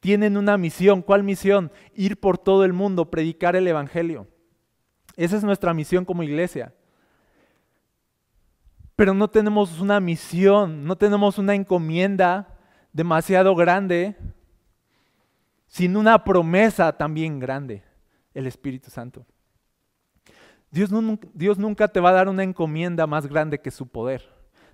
Tienen 0.00 0.36
una 0.36 0.56
misión. 0.56 1.02
¿Cuál 1.02 1.24
misión? 1.24 1.70
Ir 1.94 2.18
por 2.18 2.38
todo 2.38 2.64
el 2.64 2.72
mundo, 2.72 3.10
predicar 3.10 3.56
el 3.56 3.66
Evangelio. 3.66 4.26
Esa 5.16 5.36
es 5.36 5.44
nuestra 5.44 5.74
misión 5.74 6.04
como 6.04 6.22
iglesia. 6.22 6.74
Pero 8.94 9.12
no 9.12 9.28
tenemos 9.28 9.78
una 9.80 10.00
misión, 10.00 10.84
no 10.84 10.96
tenemos 10.96 11.38
una 11.38 11.54
encomienda 11.54 12.55
demasiado 12.96 13.54
grande 13.54 14.16
sin 15.66 15.98
una 15.98 16.24
promesa 16.24 16.96
también 16.96 17.38
grande, 17.38 17.82
el 18.32 18.46
Espíritu 18.46 18.90
Santo. 18.90 19.26
Dios, 20.70 20.90
nunca 20.90 21.88
te 21.88 22.00
va 22.00 22.08
a 22.08 22.14
dar 22.14 22.30
una 22.30 22.42
encomienda 22.42 23.06
más 23.06 23.26
grande 23.26 23.60
que 23.60 23.70
su 23.70 23.86
poder. 23.86 24.26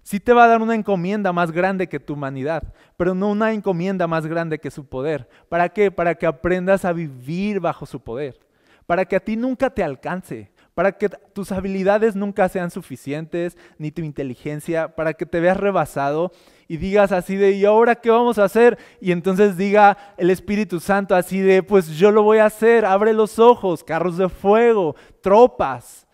Sí 0.04 0.20
te 0.20 0.32
va 0.32 0.44
a 0.44 0.48
dar 0.48 0.62
una 0.62 0.76
encomienda 0.76 1.32
más 1.32 1.50
grande 1.50 1.88
que 1.88 1.98
tu 1.98 2.12
humanidad, 2.12 2.72
pero 2.96 3.12
no 3.12 3.28
una 3.28 3.52
encomienda 3.52 4.06
más 4.06 4.24
grande 4.24 4.60
que 4.60 4.70
su 4.70 4.86
poder. 4.86 5.28
¿Para 5.48 5.68
qué? 5.70 5.90
Para 5.90 6.14
que 6.14 6.26
aprendas 6.26 6.84
a 6.84 6.92
vivir 6.92 7.58
bajo 7.58 7.86
su 7.86 8.00
poder. 8.00 8.38
Para 8.86 9.04
que 9.04 9.16
a 9.16 9.20
ti 9.20 9.36
nunca 9.36 9.68
te 9.68 9.82
alcance, 9.82 10.51
para 10.74 10.92
que 10.92 11.08
tus 11.08 11.52
habilidades 11.52 12.16
nunca 12.16 12.48
sean 12.48 12.70
suficientes, 12.70 13.58
ni 13.78 13.90
tu 13.90 14.02
inteligencia, 14.02 14.94
para 14.94 15.14
que 15.14 15.26
te 15.26 15.40
veas 15.40 15.56
rebasado 15.56 16.32
y 16.66 16.78
digas 16.78 17.12
así 17.12 17.36
de, 17.36 17.52
¿y 17.52 17.64
ahora 17.66 17.96
qué 17.96 18.10
vamos 18.10 18.38
a 18.38 18.44
hacer? 18.44 18.78
Y 19.00 19.12
entonces 19.12 19.58
diga 19.58 19.98
el 20.16 20.30
Espíritu 20.30 20.80
Santo 20.80 21.14
así 21.14 21.40
de, 21.40 21.62
pues 21.62 21.88
yo 21.88 22.10
lo 22.10 22.22
voy 22.22 22.38
a 22.38 22.46
hacer, 22.46 22.86
abre 22.86 23.12
los 23.12 23.38
ojos, 23.38 23.84
carros 23.84 24.16
de 24.16 24.28
fuego, 24.28 24.96
tropas. 25.20 26.06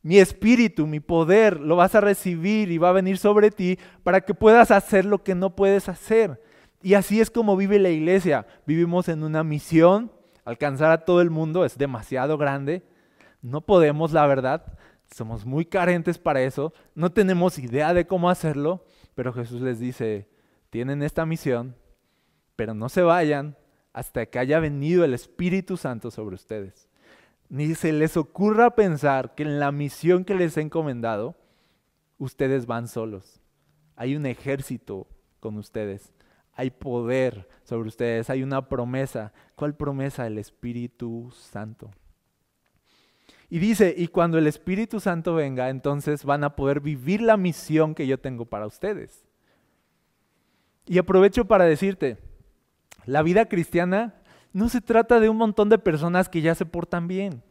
Mi 0.00 0.18
espíritu, 0.18 0.86
mi 0.86 1.00
poder, 1.00 1.60
lo 1.60 1.76
vas 1.76 1.94
a 1.94 2.00
recibir 2.00 2.70
y 2.70 2.78
va 2.78 2.90
a 2.90 2.92
venir 2.92 3.18
sobre 3.18 3.50
ti 3.50 3.78
para 4.02 4.22
que 4.22 4.32
puedas 4.32 4.70
hacer 4.70 5.04
lo 5.04 5.22
que 5.22 5.34
no 5.34 5.54
puedes 5.54 5.88
hacer. 5.88 6.40
Y 6.82 6.94
así 6.94 7.20
es 7.20 7.30
como 7.30 7.56
vive 7.56 7.78
la 7.78 7.90
iglesia. 7.90 8.46
Vivimos 8.64 9.08
en 9.08 9.22
una 9.24 9.44
misión, 9.44 10.10
alcanzar 10.44 10.92
a 10.92 11.04
todo 11.04 11.20
el 11.20 11.28
mundo 11.28 11.64
es 11.66 11.76
demasiado 11.76 12.38
grande, 12.38 12.82
no 13.42 13.60
podemos, 13.60 14.12
la 14.12 14.26
verdad, 14.26 14.78
somos 15.10 15.44
muy 15.46 15.64
carentes 15.64 16.18
para 16.18 16.42
eso, 16.42 16.72
no 16.94 17.12
tenemos 17.12 17.58
idea 17.58 17.94
de 17.94 18.06
cómo 18.06 18.30
hacerlo, 18.30 18.84
pero 19.14 19.32
Jesús 19.32 19.60
les 19.60 19.78
dice, 19.78 20.28
tienen 20.70 21.02
esta 21.02 21.26
misión, 21.26 21.76
pero 22.56 22.74
no 22.74 22.88
se 22.88 23.02
vayan 23.02 23.56
hasta 23.92 24.26
que 24.26 24.38
haya 24.38 24.60
venido 24.60 25.04
el 25.04 25.14
Espíritu 25.14 25.76
Santo 25.76 26.10
sobre 26.10 26.34
ustedes. 26.34 26.88
Ni 27.48 27.74
se 27.74 27.92
les 27.92 28.16
ocurra 28.16 28.74
pensar 28.74 29.34
que 29.34 29.42
en 29.42 29.58
la 29.58 29.72
misión 29.72 30.24
que 30.24 30.34
les 30.34 30.56
he 30.56 30.60
encomendado, 30.60 31.34
ustedes 32.18 32.66
van 32.66 32.88
solos. 32.88 33.40
Hay 33.96 34.14
un 34.14 34.26
ejército 34.26 35.08
con 35.40 35.56
ustedes. 35.56 36.12
Hay 36.52 36.70
poder 36.70 37.48
sobre 37.64 37.88
ustedes. 37.88 38.28
Hay 38.28 38.42
una 38.42 38.68
promesa. 38.68 39.32
¿Cuál 39.54 39.74
promesa? 39.74 40.26
El 40.26 40.38
Espíritu 40.38 41.30
Santo. 41.32 41.90
Y 43.50 43.58
dice, 43.58 43.94
y 43.96 44.08
cuando 44.08 44.36
el 44.36 44.46
Espíritu 44.46 45.00
Santo 45.00 45.34
venga, 45.34 45.70
entonces 45.70 46.24
van 46.24 46.44
a 46.44 46.54
poder 46.54 46.80
vivir 46.80 47.22
la 47.22 47.36
misión 47.36 47.94
que 47.94 48.06
yo 48.06 48.18
tengo 48.18 48.44
para 48.44 48.66
ustedes. 48.66 49.24
Y 50.86 50.98
aprovecho 50.98 51.46
para 51.46 51.64
decirte, 51.64 52.18
la 53.06 53.22
vida 53.22 53.46
cristiana 53.46 54.14
no 54.52 54.68
se 54.68 54.80
trata 54.80 55.18
de 55.18 55.30
un 55.30 55.36
montón 55.36 55.70
de 55.70 55.78
personas 55.78 56.28
que 56.28 56.42
ya 56.42 56.54
se 56.54 56.66
portan 56.66 57.08
bien. 57.08 57.42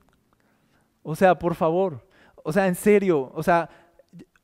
O 1.02 1.16
sea, 1.16 1.40
por 1.40 1.56
favor, 1.56 2.08
o 2.44 2.54
sea, 2.54 2.68
en 2.68 2.76
serio, 2.76 3.32
o 3.34 3.42
sea, 3.42 3.70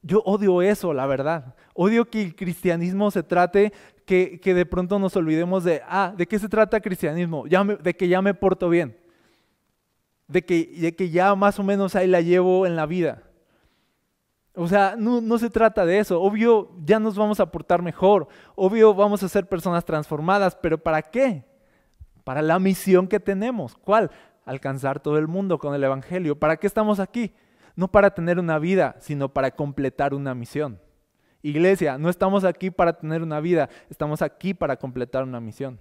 yo 0.01 0.21
odio 0.25 0.61
eso, 0.61 0.91
la 0.91 1.05
verdad. 1.05 1.55
Odio 1.75 2.09
que 2.09 2.23
el 2.23 2.35
cristianismo 2.35 3.11
se 3.11 3.21
trate 3.21 3.73
que, 4.05 4.39
que 4.39 4.53
de 4.53 4.65
pronto 4.65 4.97
nos 4.97 5.15
olvidemos 5.15 5.63
de, 5.63 5.81
ah, 5.87 6.13
¿de 6.15 6.25
qué 6.25 6.39
se 6.39 6.49
trata 6.49 6.81
cristianismo? 6.81 7.45
Ya 7.47 7.63
de 7.63 7.95
que 7.95 8.07
ya 8.07 8.21
me 8.21 8.33
porto 8.33 8.69
bien 8.69 9.02
de 10.33 10.43
que, 10.43 10.95
que 10.95 11.09
ya 11.11 11.35
más 11.35 11.59
o 11.59 11.63
menos 11.63 11.95
ahí 11.95 12.07
la 12.07 12.19
llevo 12.19 12.65
en 12.65 12.75
la 12.75 12.87
vida. 12.87 13.21
O 14.55 14.67
sea, 14.67 14.95
no, 14.97 15.21
no, 15.21 15.37
se 15.37 15.51
trata 15.51 15.85
de 15.85 15.99
eso. 15.99 16.19
Obvio, 16.19 16.71
ya 16.83 16.99
nos 16.99 17.15
vamos 17.15 17.39
a 17.39 17.51
portar 17.51 17.83
mejor. 17.83 18.27
Obvio, 18.55 18.95
vamos 18.95 19.21
a 19.21 19.29
ser 19.29 19.47
personas 19.47 19.85
transformadas. 19.85 20.55
Pero 20.55 20.79
¿para 20.79 21.03
qué? 21.03 21.43
Para 22.23 22.41
la 22.41 22.57
misión 22.57 23.07
que 23.07 23.19
tenemos. 23.19 23.75
¿Cuál? 23.75 24.09
Alcanzar 24.43 24.99
todo 24.99 25.19
el 25.19 25.27
mundo 25.27 25.59
con 25.59 25.75
el 25.75 25.83
Evangelio. 25.83 26.37
¿Para 26.37 26.57
qué 26.57 26.65
estamos 26.65 26.99
aquí? 26.99 27.31
No 27.75 27.87
para 27.87 28.15
tener 28.15 28.39
una 28.39 28.57
vida, 28.57 28.95
sino 28.99 29.29
para 29.29 29.51
completar 29.51 30.15
una 30.15 30.33
misión. 30.33 30.79
Iglesia, 31.43 31.99
no 31.99 32.09
estamos 32.09 32.43
aquí 32.43 32.71
para 32.71 32.93
tener 32.93 33.21
una 33.21 33.39
vida, 33.39 33.69
estamos 33.89 34.21
aquí 34.21 34.53
para 34.53 34.77
completar 34.77 35.23
una 35.23 35.41
misión. 35.41 35.77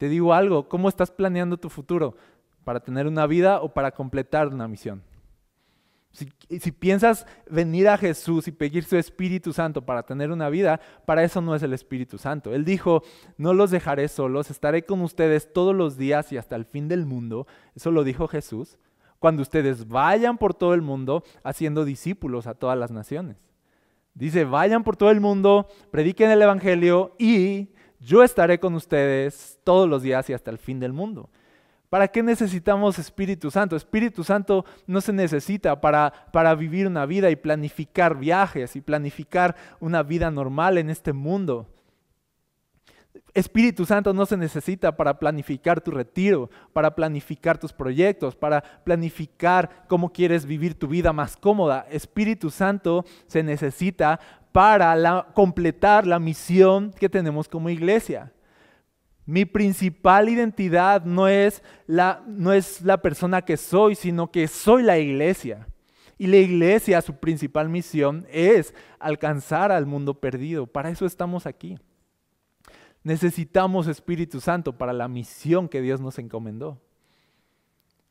Te 0.00 0.08
digo 0.08 0.32
algo, 0.32 0.66
¿cómo 0.66 0.88
estás 0.88 1.10
planeando 1.10 1.58
tu 1.58 1.68
futuro? 1.68 2.16
Para 2.64 2.80
tener 2.80 3.06
una 3.06 3.26
vida 3.26 3.60
o 3.60 3.72
para 3.72 3.90
completar 3.90 4.48
una 4.48 4.68
misión. 4.68 5.02
Si, 6.12 6.72
piensas 6.72 7.24
venir 7.48 7.88
a 7.88 7.96
Jesús 7.96 8.48
y 8.48 8.52
pedir 8.52 8.82
su 8.82 8.96
Espíritu 8.96 9.52
Santo 9.52 9.82
para 9.82 10.02
tener 10.02 10.32
una 10.32 10.48
vida, 10.48 10.80
para 11.06 11.22
eso 11.22 11.40
no 11.40 11.54
es 11.54 11.62
el 11.62 11.72
Espíritu 11.72 12.18
Santo. 12.18 12.52
Él 12.52 12.64
dijo, 12.64 13.04
no 13.36 13.54
los 13.54 13.70
dejaré 13.70 14.08
solos, 14.08 14.50
estaré 14.50 14.84
con 14.84 15.02
ustedes 15.02 15.52
todos 15.52 15.74
los 15.74 15.96
días 15.96 16.32
y 16.32 16.36
hasta 16.36 16.56
el 16.56 16.64
fin 16.64 16.88
del 16.88 17.06
mundo. 17.06 17.46
Eso 17.76 17.92
lo 17.92 18.02
dijo 18.02 18.26
Jesús. 18.26 18.76
Cuando 19.20 19.42
ustedes 19.42 19.86
vayan 19.86 20.36
por 20.36 20.52
todo 20.52 20.74
el 20.74 20.82
mundo 20.82 21.22
haciendo 21.44 21.84
discípulos 21.84 22.48
a 22.48 22.54
todas 22.54 22.76
las 22.76 22.90
naciones. 22.90 23.36
Dice, 24.14 24.44
vayan 24.44 24.82
por 24.82 24.96
todo 24.96 25.10
el 25.10 25.20
mundo, 25.20 25.68
prediquen 25.92 26.30
el 26.30 26.42
Evangelio 26.42 27.14
y 27.18 27.68
yo 28.00 28.24
estaré 28.24 28.58
con 28.58 28.74
ustedes 28.74 29.60
todos 29.62 29.88
los 29.88 30.02
días 30.02 30.28
y 30.28 30.32
hasta 30.32 30.50
el 30.50 30.58
fin 30.58 30.80
del 30.80 30.92
mundo. 30.92 31.30
¿Para 31.90 32.06
qué 32.06 32.22
necesitamos 32.22 33.00
Espíritu 33.00 33.50
Santo? 33.50 33.74
Espíritu 33.74 34.22
Santo 34.22 34.64
no 34.86 35.00
se 35.00 35.12
necesita 35.12 35.80
para, 35.80 36.12
para 36.32 36.54
vivir 36.54 36.86
una 36.86 37.04
vida 37.04 37.30
y 37.30 37.36
planificar 37.36 38.16
viajes 38.16 38.76
y 38.76 38.80
planificar 38.80 39.56
una 39.80 40.04
vida 40.04 40.30
normal 40.30 40.78
en 40.78 40.88
este 40.88 41.12
mundo. 41.12 41.66
Espíritu 43.34 43.86
Santo 43.86 44.12
no 44.12 44.24
se 44.24 44.36
necesita 44.36 44.96
para 44.96 45.18
planificar 45.18 45.80
tu 45.80 45.90
retiro, 45.90 46.48
para 46.72 46.94
planificar 46.94 47.58
tus 47.58 47.72
proyectos, 47.72 48.36
para 48.36 48.62
planificar 48.84 49.84
cómo 49.88 50.12
quieres 50.12 50.46
vivir 50.46 50.78
tu 50.78 50.86
vida 50.86 51.12
más 51.12 51.36
cómoda. 51.36 51.86
Espíritu 51.90 52.50
Santo 52.50 53.04
se 53.26 53.42
necesita 53.42 54.20
para 54.52 55.26
completar 55.34 56.06
la 56.06 56.20
misión 56.20 56.92
que 56.92 57.08
tenemos 57.08 57.48
como 57.48 57.68
iglesia. 57.68 58.32
Mi 59.26 59.44
principal 59.44 60.28
identidad 60.28 61.04
no 61.04 61.28
es, 61.28 61.62
la, 61.86 62.22
no 62.26 62.52
es 62.52 62.82
la 62.82 63.00
persona 63.00 63.42
que 63.42 63.56
soy, 63.56 63.94
sino 63.94 64.30
que 64.30 64.48
soy 64.48 64.82
la 64.82 64.98
iglesia. 64.98 65.66
Y 66.18 66.26
la 66.26 66.36
iglesia, 66.36 67.00
su 67.00 67.14
principal 67.14 67.68
misión 67.68 68.26
es 68.30 68.74
alcanzar 68.98 69.72
al 69.72 69.86
mundo 69.86 70.20
perdido. 70.20 70.66
Para 70.66 70.90
eso 70.90 71.06
estamos 71.06 71.46
aquí. 71.46 71.78
Necesitamos 73.02 73.86
Espíritu 73.86 74.40
Santo 74.40 74.76
para 74.76 74.92
la 74.92 75.08
misión 75.08 75.68
que 75.68 75.80
Dios 75.80 76.00
nos 76.00 76.18
encomendó. 76.18 76.78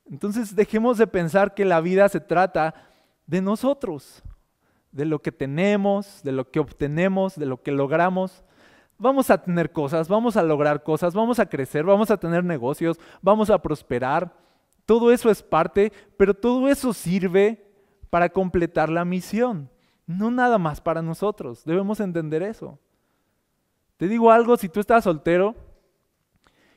Entonces 0.09 0.55
dejemos 0.55 0.97
de 0.97 1.05
pensar 1.05 1.53
que 1.53 1.65
la 1.65 1.81
vida 1.81 2.09
se 2.09 2.19
trata 2.19 2.73
de 3.27 3.41
nosotros, 3.41 4.23
de 4.91 5.05
lo 5.05 5.21
que 5.21 5.31
tenemos, 5.31 6.23
de 6.23 6.31
lo 6.31 6.49
que 6.49 6.59
obtenemos, 6.59 7.35
de 7.35 7.45
lo 7.45 7.61
que 7.61 7.71
logramos. 7.71 8.43
Vamos 8.99 9.31
a 9.31 9.41
tener 9.41 9.71
cosas, 9.71 10.07
vamos 10.07 10.37
a 10.37 10.43
lograr 10.43 10.83
cosas, 10.83 11.13
vamos 11.13 11.39
a 11.39 11.47
crecer, 11.47 11.83
vamos 11.85 12.11
a 12.11 12.17
tener 12.17 12.43
negocios, 12.43 12.99
vamos 13.21 13.49
a 13.49 13.59
prosperar. 13.59 14.31
Todo 14.85 15.11
eso 15.11 15.29
es 15.31 15.41
parte, 15.41 15.91
pero 16.17 16.33
todo 16.33 16.67
eso 16.67 16.93
sirve 16.93 17.65
para 18.09 18.29
completar 18.29 18.89
la 18.89 19.05
misión, 19.05 19.69
no 20.05 20.29
nada 20.29 20.57
más 20.57 20.81
para 20.81 21.01
nosotros. 21.01 21.63
Debemos 21.63 21.99
entender 21.99 22.43
eso. 22.43 22.77
Te 23.97 24.07
digo 24.07 24.31
algo, 24.31 24.57
si 24.57 24.69
tú 24.69 24.79
estás 24.79 25.03
soltero 25.03 25.55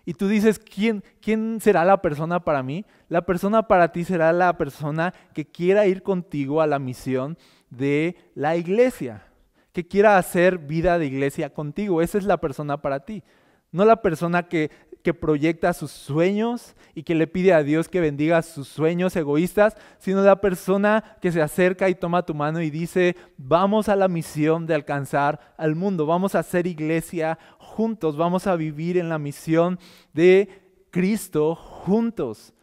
y 0.04 0.14
tú 0.14 0.28
dices, 0.28 0.58
¿quién, 0.58 1.02
¿quién 1.20 1.60
será 1.60 1.84
la 1.84 2.02
persona 2.02 2.40
para 2.40 2.62
mí? 2.62 2.84
La 3.08 3.22
persona 3.22 3.66
para 3.66 3.92
ti 3.92 4.04
será 4.04 4.32
la 4.32 4.56
persona 4.58 5.14
que 5.32 5.46
quiera 5.46 5.86
ir 5.86 6.02
contigo 6.02 6.60
a 6.60 6.66
la 6.66 6.78
misión 6.78 7.38
de 7.70 8.16
la 8.34 8.56
iglesia, 8.56 9.31
que 9.72 9.86
quiera 9.86 10.18
hacer 10.18 10.58
vida 10.58 10.98
de 10.98 11.06
iglesia 11.06 11.50
contigo. 11.52 12.02
Esa 12.02 12.18
es 12.18 12.24
la 12.24 12.38
persona 12.38 12.80
para 12.80 13.00
ti. 13.04 13.22
No 13.70 13.84
la 13.84 14.02
persona 14.02 14.48
que 14.48 14.70
que 15.02 15.14
proyecta 15.14 15.72
sus 15.72 15.90
sueños 15.90 16.74
y 16.94 17.02
que 17.02 17.14
le 17.14 17.26
pide 17.26 17.52
a 17.52 17.62
Dios 17.62 17.88
que 17.88 18.00
bendiga 18.00 18.40
sus 18.42 18.68
sueños 18.68 19.14
egoístas, 19.16 19.76
sino 19.98 20.22
la 20.22 20.40
persona 20.40 21.16
que 21.20 21.32
se 21.32 21.42
acerca 21.42 21.88
y 21.88 21.94
toma 21.94 22.24
tu 22.24 22.34
mano 22.34 22.60
y 22.62 22.70
dice, 22.70 23.16
vamos 23.36 23.88
a 23.88 23.96
la 23.96 24.08
misión 24.08 24.66
de 24.66 24.74
alcanzar 24.74 25.54
al 25.56 25.74
mundo, 25.74 26.06
vamos 26.06 26.34
a 26.34 26.40
hacer 26.40 26.66
iglesia 26.66 27.38
juntos, 27.58 28.16
vamos 28.16 28.46
a 28.46 28.56
vivir 28.56 28.96
en 28.96 29.08
la 29.08 29.18
misión 29.18 29.78
de 30.12 30.48
Cristo 30.90 31.54
juntos. 31.54 32.54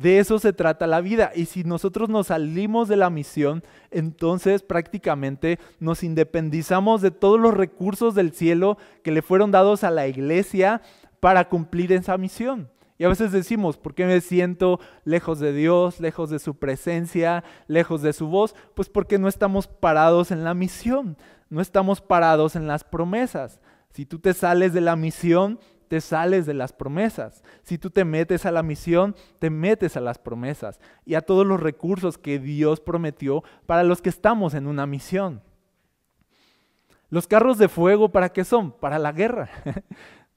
De 0.00 0.18
eso 0.18 0.38
se 0.38 0.54
trata 0.54 0.86
la 0.86 1.02
vida. 1.02 1.30
Y 1.34 1.44
si 1.44 1.62
nosotros 1.62 2.08
nos 2.08 2.28
salimos 2.28 2.88
de 2.88 2.96
la 2.96 3.10
misión, 3.10 3.62
entonces 3.90 4.62
prácticamente 4.62 5.58
nos 5.78 6.02
independizamos 6.02 7.02
de 7.02 7.10
todos 7.10 7.38
los 7.38 7.52
recursos 7.52 8.14
del 8.14 8.32
cielo 8.32 8.78
que 9.02 9.12
le 9.12 9.20
fueron 9.20 9.50
dados 9.50 9.84
a 9.84 9.90
la 9.90 10.08
iglesia 10.08 10.80
para 11.20 11.50
cumplir 11.50 11.92
esa 11.92 12.16
misión. 12.16 12.70
Y 12.96 13.04
a 13.04 13.10
veces 13.10 13.30
decimos, 13.30 13.76
¿por 13.76 13.94
qué 13.94 14.06
me 14.06 14.22
siento 14.22 14.80
lejos 15.04 15.38
de 15.38 15.52
Dios, 15.52 16.00
lejos 16.00 16.30
de 16.30 16.38
su 16.38 16.54
presencia, 16.54 17.44
lejos 17.66 18.00
de 18.00 18.14
su 18.14 18.28
voz? 18.28 18.54
Pues 18.74 18.88
porque 18.88 19.18
no 19.18 19.28
estamos 19.28 19.66
parados 19.66 20.30
en 20.30 20.44
la 20.44 20.54
misión, 20.54 21.18
no 21.50 21.60
estamos 21.60 22.00
parados 22.00 22.56
en 22.56 22.66
las 22.66 22.84
promesas. 22.84 23.60
Si 23.90 24.06
tú 24.06 24.18
te 24.18 24.32
sales 24.32 24.72
de 24.72 24.80
la 24.80 24.96
misión, 24.96 25.60
te 25.90 26.00
sales 26.00 26.46
de 26.46 26.54
las 26.54 26.72
promesas. 26.72 27.42
Si 27.64 27.76
tú 27.76 27.90
te 27.90 28.04
metes 28.04 28.46
a 28.46 28.52
la 28.52 28.62
misión, 28.62 29.16
te 29.40 29.50
metes 29.50 29.96
a 29.96 30.00
las 30.00 30.18
promesas 30.20 30.78
y 31.04 31.16
a 31.16 31.20
todos 31.20 31.44
los 31.44 31.58
recursos 31.58 32.16
que 32.16 32.38
Dios 32.38 32.78
prometió 32.78 33.42
para 33.66 33.82
los 33.82 34.00
que 34.00 34.08
estamos 34.08 34.54
en 34.54 34.68
una 34.68 34.86
misión. 34.86 35.42
Los 37.08 37.26
carros 37.26 37.58
de 37.58 37.66
fuego, 37.66 38.08
¿para 38.08 38.28
qué 38.28 38.44
son? 38.44 38.70
Para 38.70 39.00
la 39.00 39.10
guerra. 39.10 39.50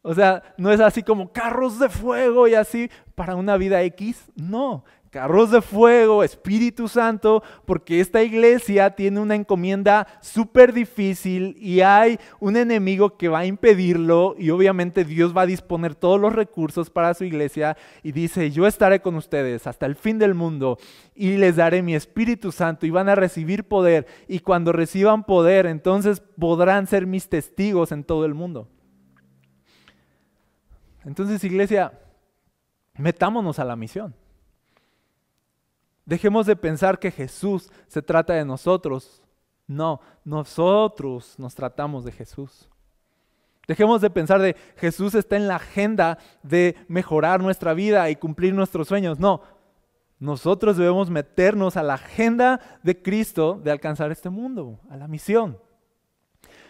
O 0.06 0.14
sea, 0.14 0.44
no 0.58 0.70
es 0.70 0.82
así 0.82 1.02
como 1.02 1.32
carros 1.32 1.80
de 1.80 1.88
fuego 1.88 2.50
y 2.50 2.56
así 2.56 2.92
para 3.16 3.38
una 3.38 3.56
vida 3.56 3.82
X. 3.84 4.34
No, 4.36 4.84
carros 5.14 5.52
de 5.52 5.62
fuego, 5.62 6.24
Espíritu 6.24 6.88
Santo, 6.88 7.44
porque 7.66 8.00
esta 8.00 8.24
iglesia 8.24 8.96
tiene 8.96 9.20
una 9.20 9.36
encomienda 9.36 10.08
súper 10.22 10.74
difícil 10.74 11.56
y 11.60 11.82
hay 11.82 12.20
un 12.40 12.58
enemigo 12.58 13.16
que 13.16 13.30
va 13.30 13.40
a 13.40 13.46
impedirlo 13.46 14.34
y 14.40 14.50
obviamente 14.50 15.06
Dios 15.06 15.38
va 15.38 15.44
a 15.44 15.46
disponer 15.46 15.94
todos 15.94 16.20
los 16.20 16.34
recursos 16.34 16.90
para 16.90 17.14
su 17.14 17.26
iglesia 17.26 17.78
y 18.02 18.12
dice, 18.12 18.50
yo 18.50 18.66
estaré 18.66 19.02
con 19.02 19.14
ustedes 19.14 19.68
hasta 19.68 19.86
el 19.86 19.96
fin 19.96 20.18
del 20.18 20.34
mundo 20.34 20.80
y 21.14 21.38
les 21.38 21.58
daré 21.58 21.84
mi 21.84 21.94
Espíritu 21.94 22.52
Santo 22.52 22.88
y 22.88 22.90
van 22.90 23.08
a 23.08 23.14
recibir 23.14 23.66
poder 23.66 24.08
y 24.28 24.40
cuando 24.40 24.72
reciban 24.72 25.26
poder 25.26 25.68
entonces 25.68 26.24
podrán 26.40 26.88
ser 26.88 27.06
mis 27.06 27.30
testigos 27.30 27.92
en 27.92 28.04
todo 28.04 28.26
el 28.26 28.34
mundo. 28.34 28.68
Entonces, 31.06 31.44
iglesia, 31.44 32.00
metámonos 32.98 33.60
a 33.60 33.66
la 33.66 33.76
misión. 33.76 34.16
Dejemos 36.06 36.46
de 36.46 36.56
pensar 36.56 37.00
que 37.00 37.12
Jesús 37.12 37.72
se 37.88 38.02
trata 38.02 38.34
de 38.34 38.46
nosotros. 38.46 39.22
No, 39.68 40.02
nosotros 40.26 41.36
nos 41.38 41.56
tratamos 41.56 42.04
de 42.04 42.12
Jesús. 42.12 42.70
Dejemos 43.68 44.02
de 44.02 44.10
pensar 44.10 44.42
de 44.42 44.58
Jesús 44.76 45.16
está 45.16 45.38
en 45.38 45.48
la 45.48 45.56
agenda 45.56 46.18
de 46.42 46.76
mejorar 46.90 47.42
nuestra 47.42 47.74
vida 47.74 48.10
y 48.10 48.18
cumplir 48.18 48.54
nuestros 48.54 48.90
sueños. 48.90 49.20
No, 49.20 49.42
nosotros 50.20 50.76
debemos 50.76 51.10
meternos 51.10 51.78
a 51.78 51.84
la 51.84 51.94
agenda 51.94 52.60
de 52.84 53.02
Cristo 53.02 53.60
de 53.64 53.72
alcanzar 53.72 54.12
este 54.12 54.30
mundo, 54.30 54.80
a 54.90 54.98
la 54.98 55.08
misión. 55.08 55.58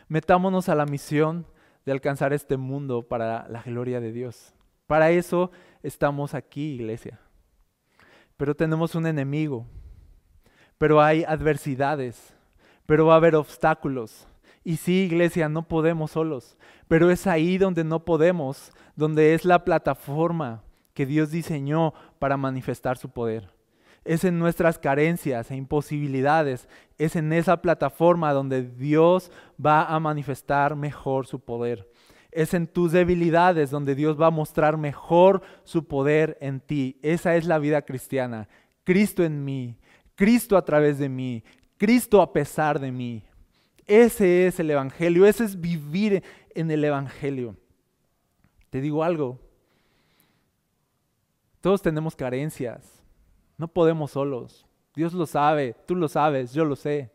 Metámonos 0.07 0.69
a 0.69 0.75
la 0.75 0.85
misión 0.85 1.47
de 1.85 1.91
alcanzar 1.91 2.33
este 2.33 2.57
mundo 2.57 3.07
para 3.07 3.47
la 3.49 3.63
gloria 3.63 3.99
de 3.99 4.11
Dios. 4.11 4.53
Para 4.85 5.09
eso 5.09 5.51
estamos 5.81 6.35
aquí, 6.35 6.75
iglesia. 6.75 7.19
Pero 8.37 8.55
tenemos 8.55 8.95
un 8.95 9.05
enemigo, 9.05 9.65
pero 10.77 11.01
hay 11.01 11.23
adversidades, 11.23 12.33
pero 12.85 13.05
va 13.05 13.13
a 13.13 13.17
haber 13.17 13.35
obstáculos. 13.35 14.27
Y 14.63 14.77
sí, 14.77 15.03
iglesia, 15.03 15.49
no 15.49 15.67
podemos 15.67 16.11
solos, 16.11 16.57
pero 16.87 17.11
es 17.11 17.27
ahí 17.27 17.57
donde 17.57 17.83
no 17.83 18.05
podemos, 18.05 18.71
donde 18.95 19.33
es 19.33 19.45
la 19.45 19.65
plataforma 19.65 20.63
que 20.93 21.05
Dios 21.05 21.31
diseñó 21.31 21.93
para 22.19 22.37
manifestar 22.37 22.97
su 22.97 23.09
poder 23.09 23.53
es 24.05 24.23
en 24.23 24.39
nuestras 24.39 24.77
carencias 24.77 25.49
e 25.49 25.55
imposibilidades, 25.55 26.67
es 26.97 27.15
en 27.15 27.31
esa 27.33 27.61
plataforma 27.61 28.33
donde 28.33 28.63
Dios 28.63 29.31
va 29.63 29.85
a 29.85 29.99
manifestar 29.99 30.75
mejor 30.75 31.25
su 31.25 31.39
poder. 31.39 31.89
Es 32.35 32.53
en 32.53 32.67
tus 32.67 32.91
debilidades 32.91 33.69
donde 33.69 33.95
Dios 33.95 34.19
va 34.19 34.27
a 34.27 34.31
mostrar 34.31 34.77
mejor 34.77 35.41
su 35.63 35.87
poder 35.87 36.37
en 36.41 36.59
ti. 36.59 36.99
Esa 37.01 37.35
es 37.35 37.45
la 37.45 37.59
vida 37.59 37.83
cristiana. 37.83 38.47
Cristo 38.83 39.23
en 39.23 39.43
mí, 39.45 39.77
Cristo 40.15 40.57
a 40.57 40.65
través 40.65 40.97
de 40.97 41.09
mí, 41.09 41.43
Cristo 41.77 42.21
a 42.21 42.33
pesar 42.33 42.79
de 42.79 42.91
mí. 42.91 43.23
Ese 43.85 44.47
es 44.47 44.59
el 44.59 44.71
Evangelio, 44.71 45.25
ese 45.25 45.43
es 45.43 45.59
vivir 45.59 46.23
en 46.55 46.71
el 46.71 46.83
Evangelio. 46.83 47.57
Te 48.69 48.81
digo 48.81 49.03
algo, 49.03 49.39
todos 51.61 51.81
tenemos 51.81 52.15
carencias, 52.15 53.01
no 53.57 53.67
podemos 53.67 54.11
solos. 54.11 54.65
Dios 54.95 55.13
lo 55.13 55.25
sabe, 55.25 55.75
tú 55.85 55.95
lo 55.95 56.07
sabes, 56.07 56.53
yo 56.53 56.65
lo 56.65 56.75
sé. 56.75 57.11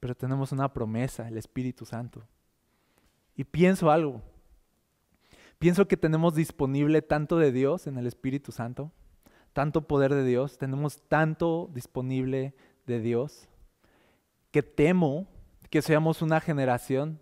Pero 0.00 0.14
tenemos 0.14 0.52
una 0.52 0.72
promesa, 0.72 1.28
el 1.28 1.36
Espíritu 1.36 1.84
Santo. 1.84 2.22
Y 3.42 3.44
pienso 3.44 3.90
algo. 3.90 4.22
Pienso 5.58 5.88
que 5.88 5.96
tenemos 5.96 6.36
disponible 6.36 7.02
tanto 7.02 7.38
de 7.38 7.50
Dios 7.50 7.88
en 7.88 7.98
el 7.98 8.06
Espíritu 8.06 8.52
Santo, 8.52 8.92
tanto 9.52 9.88
poder 9.88 10.14
de 10.14 10.22
Dios, 10.24 10.58
tenemos 10.58 11.02
tanto 11.08 11.68
disponible 11.74 12.54
de 12.86 13.00
Dios, 13.00 13.48
que 14.52 14.62
temo 14.62 15.26
que 15.70 15.82
seamos 15.82 16.22
una 16.22 16.40
generación 16.40 17.18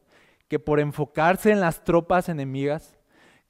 que 0.47 0.59
por 0.59 0.79
enfocarse 0.79 1.53
en 1.53 1.61
las 1.61 1.85
tropas 1.85 2.29
enemigas, 2.29 2.99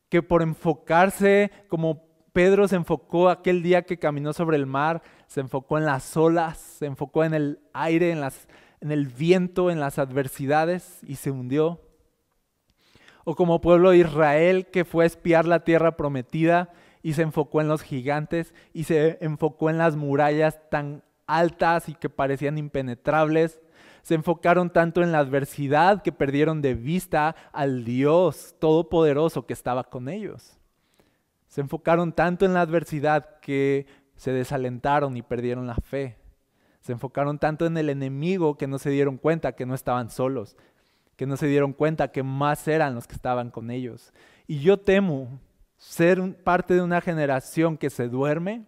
que 0.09 0.23
por 0.23 0.41
enfocarse 0.41 1.51
como 1.67 2.05
Pedro 2.33 2.69
se 2.69 2.77
enfocó 2.77 3.31
aquel 3.31 3.65
día 3.65 3.83
que 3.83 3.99
caminó 3.99 4.33
sobre 4.33 4.57
el 4.57 4.67
mar, 4.67 5.03
se 5.27 5.41
enfocó 5.41 5.77
en 5.77 5.87
las 5.87 6.17
olas, 6.17 6.59
se 6.59 6.87
enfocó 6.87 7.25
en 7.25 7.35
el 7.35 7.59
aire, 7.73 8.13
en, 8.13 8.21
las, 8.21 8.47
en 8.81 8.93
el 8.93 9.09
viento, 9.09 9.73
en 9.73 9.81
las 9.81 9.99
adversidades 9.99 11.01
y 11.03 11.17
se 11.17 11.33
hundió. 11.33 11.81
O 13.25 13.35
como 13.35 13.61
pueblo 13.61 13.91
de 13.91 13.99
Israel 13.99 14.67
que 14.67 14.85
fue 14.85 15.05
a 15.05 15.07
espiar 15.07 15.47
la 15.47 15.65
tierra 15.65 15.97
prometida 15.97 16.73
y 17.03 17.15
se 17.15 17.23
enfocó 17.23 17.61
en 17.61 17.69
los 17.69 17.83
gigantes 17.83 18.55
y 18.73 18.85
se 18.85 19.19
enfocó 19.21 19.71
en 19.71 19.79
las 19.79 19.97
murallas 19.97 20.61
tan 20.71 21.03
altas 21.27 21.89
y 21.89 21.95
que 21.95 22.09
parecían 22.11 22.59
impenetrables. 22.59 23.61
Se 24.03 24.15
enfocaron 24.15 24.71
tanto 24.71 25.03
en 25.03 25.13
la 25.13 25.19
adversidad 25.19 26.03
que 26.03 26.13
perdieron 26.13 26.63
de 26.63 26.75
vista 26.75 27.37
al 27.53 27.85
Dios 27.85 28.57
todopoderoso 28.59 29.47
que 29.47 29.53
estaba 29.53 29.85
con 29.85 30.09
ellos. 30.09 30.59
Se 31.49 31.61
enfocaron 31.61 32.13
tanto 32.13 32.47
en 32.47 32.55
la 32.55 32.63
adversidad 32.63 33.41
que 33.41 33.87
se 34.17 34.33
desalentaron 34.33 35.17
y 35.17 35.23
perdieron 35.23 35.67
la 35.67 35.75
fe. 35.75 36.17
Se 36.81 36.93
enfocaron 36.93 37.39
tanto 37.39 37.67
en 37.67 37.77
el 37.77 37.91
enemigo 37.91 38.57
que 38.57 38.67
no 38.67 38.79
se 38.79 38.91
dieron 38.91 39.19
cuenta 39.19 39.53
que 39.53 39.67
no 39.67 39.75
estaban 39.75 40.11
solos, 40.11 40.57
que 41.21 41.27
no 41.27 41.37
se 41.37 41.49
dieron 41.49 41.75
cuenta 41.75 42.13
que 42.13 42.23
más 42.23 42.67
eran 42.67 42.95
los 42.95 43.07
que 43.07 43.15
estaban 43.15 43.51
con 43.51 43.71
ellos. 43.71 44.11
Y 44.47 44.61
yo 44.61 44.79
temo 44.79 45.39
ser 45.77 46.43
parte 46.43 46.73
de 46.73 46.81
una 46.81 47.03
generación 47.03 47.77
que 47.77 47.91
se 47.91 48.09
duerme, 48.09 48.65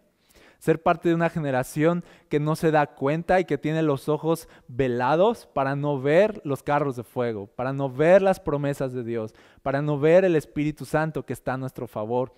ser 0.59 0.83
parte 0.83 1.09
de 1.09 1.15
una 1.15 1.31
generación 1.31 2.05
que 2.29 2.41
no 2.41 2.55
se 2.55 2.71
da 2.71 2.89
cuenta 2.89 3.41
y 3.41 3.47
que 3.47 3.57
tiene 3.57 3.81
los 3.81 4.11
ojos 4.11 4.51
velados 4.69 5.47
para 5.47 5.77
no 5.77 5.99
ver 5.99 6.43
los 6.45 6.63
carros 6.63 6.97
de 6.97 7.05
fuego, 7.05 7.47
para 7.47 7.73
no 7.73 7.89
ver 7.89 8.21
las 8.21 8.39
promesas 8.39 8.93
de 8.93 9.03
Dios, 9.03 9.35
para 9.63 9.81
no 9.81 9.99
ver 9.99 10.27
el 10.27 10.37
Espíritu 10.37 10.85
Santo 10.85 11.25
que 11.25 11.33
está 11.33 11.55
a 11.55 11.57
nuestro 11.57 11.87
favor 11.87 12.35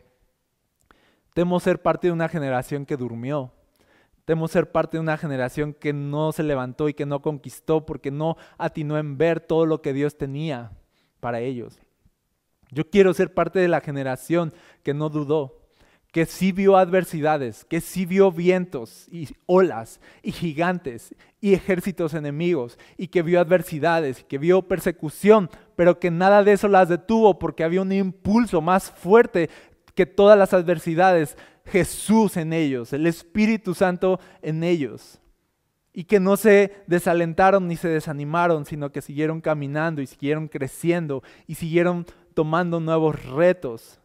Temo 1.34 1.58
ser 1.58 1.82
parte 1.82 2.06
de 2.06 2.12
una 2.12 2.28
generación 2.28 2.86
que 2.86 2.96
durmió. 2.96 3.50
Temo 4.24 4.48
ser 4.48 4.72
parte 4.72 4.96
de 4.96 5.02
una 5.02 5.18
generación 5.18 5.74
que 5.74 5.92
no 5.92 6.32
se 6.32 6.42
levantó 6.42 6.88
y 6.88 6.94
que 6.94 7.04
no 7.04 7.20
conquistó 7.20 7.84
porque 7.84 8.10
no 8.10 8.36
atinó 8.56 8.98
en 8.98 9.18
ver 9.18 9.40
todo 9.40 9.66
lo 9.66 9.82
que 9.82 9.92
Dios 9.92 10.16
tenía 10.16 10.72
para 11.20 11.40
ellos. 11.40 11.78
Yo 12.70 12.88
quiero 12.88 13.12
ser 13.12 13.34
parte 13.34 13.58
de 13.58 13.68
la 13.68 13.80
generación 13.80 14.52
que 14.82 14.94
no 14.94 15.10
dudó, 15.10 15.60
que 16.10 16.26
sí 16.26 16.52
vio 16.52 16.76
adversidades, 16.76 17.64
que 17.64 17.80
sí 17.80 18.06
vio 18.06 18.32
vientos 18.32 19.08
y 19.10 19.28
olas 19.46 20.00
y 20.22 20.32
gigantes 20.32 21.14
y 21.40 21.54
ejércitos 21.54 22.14
enemigos 22.14 22.78
y 22.96 23.08
que 23.08 23.22
vio 23.22 23.40
adversidades, 23.40 24.24
que 24.24 24.38
vio 24.38 24.62
persecución, 24.62 25.50
pero 25.76 25.98
que 26.00 26.10
nada 26.10 26.42
de 26.42 26.52
eso 26.52 26.68
las 26.68 26.88
detuvo 26.88 27.38
porque 27.38 27.64
había 27.64 27.82
un 27.82 27.92
impulso 27.92 28.60
más 28.60 28.90
fuerte 28.90 29.50
que 29.94 30.06
todas 30.06 30.38
las 30.38 30.52
adversidades, 30.52 31.36
Jesús 31.66 32.36
en 32.36 32.52
ellos, 32.52 32.92
el 32.92 33.06
Espíritu 33.06 33.74
Santo 33.74 34.20
en 34.42 34.64
ellos. 34.64 35.20
Y 35.92 36.04
que 36.04 36.18
no 36.18 36.36
se 36.36 36.72
desalentaron 36.86 37.68
ni 37.68 37.76
se 37.76 37.88
desanimaron, 37.88 38.66
sino 38.66 38.90
que 38.90 39.00
siguieron 39.00 39.40
caminando 39.40 40.02
y 40.02 40.06
siguieron 40.06 40.48
creciendo 40.48 41.22
y 41.46 41.54
siguieron 41.54 42.04
tomando 42.34 42.80
nuevos 42.80 43.24
retos. 43.26 44.00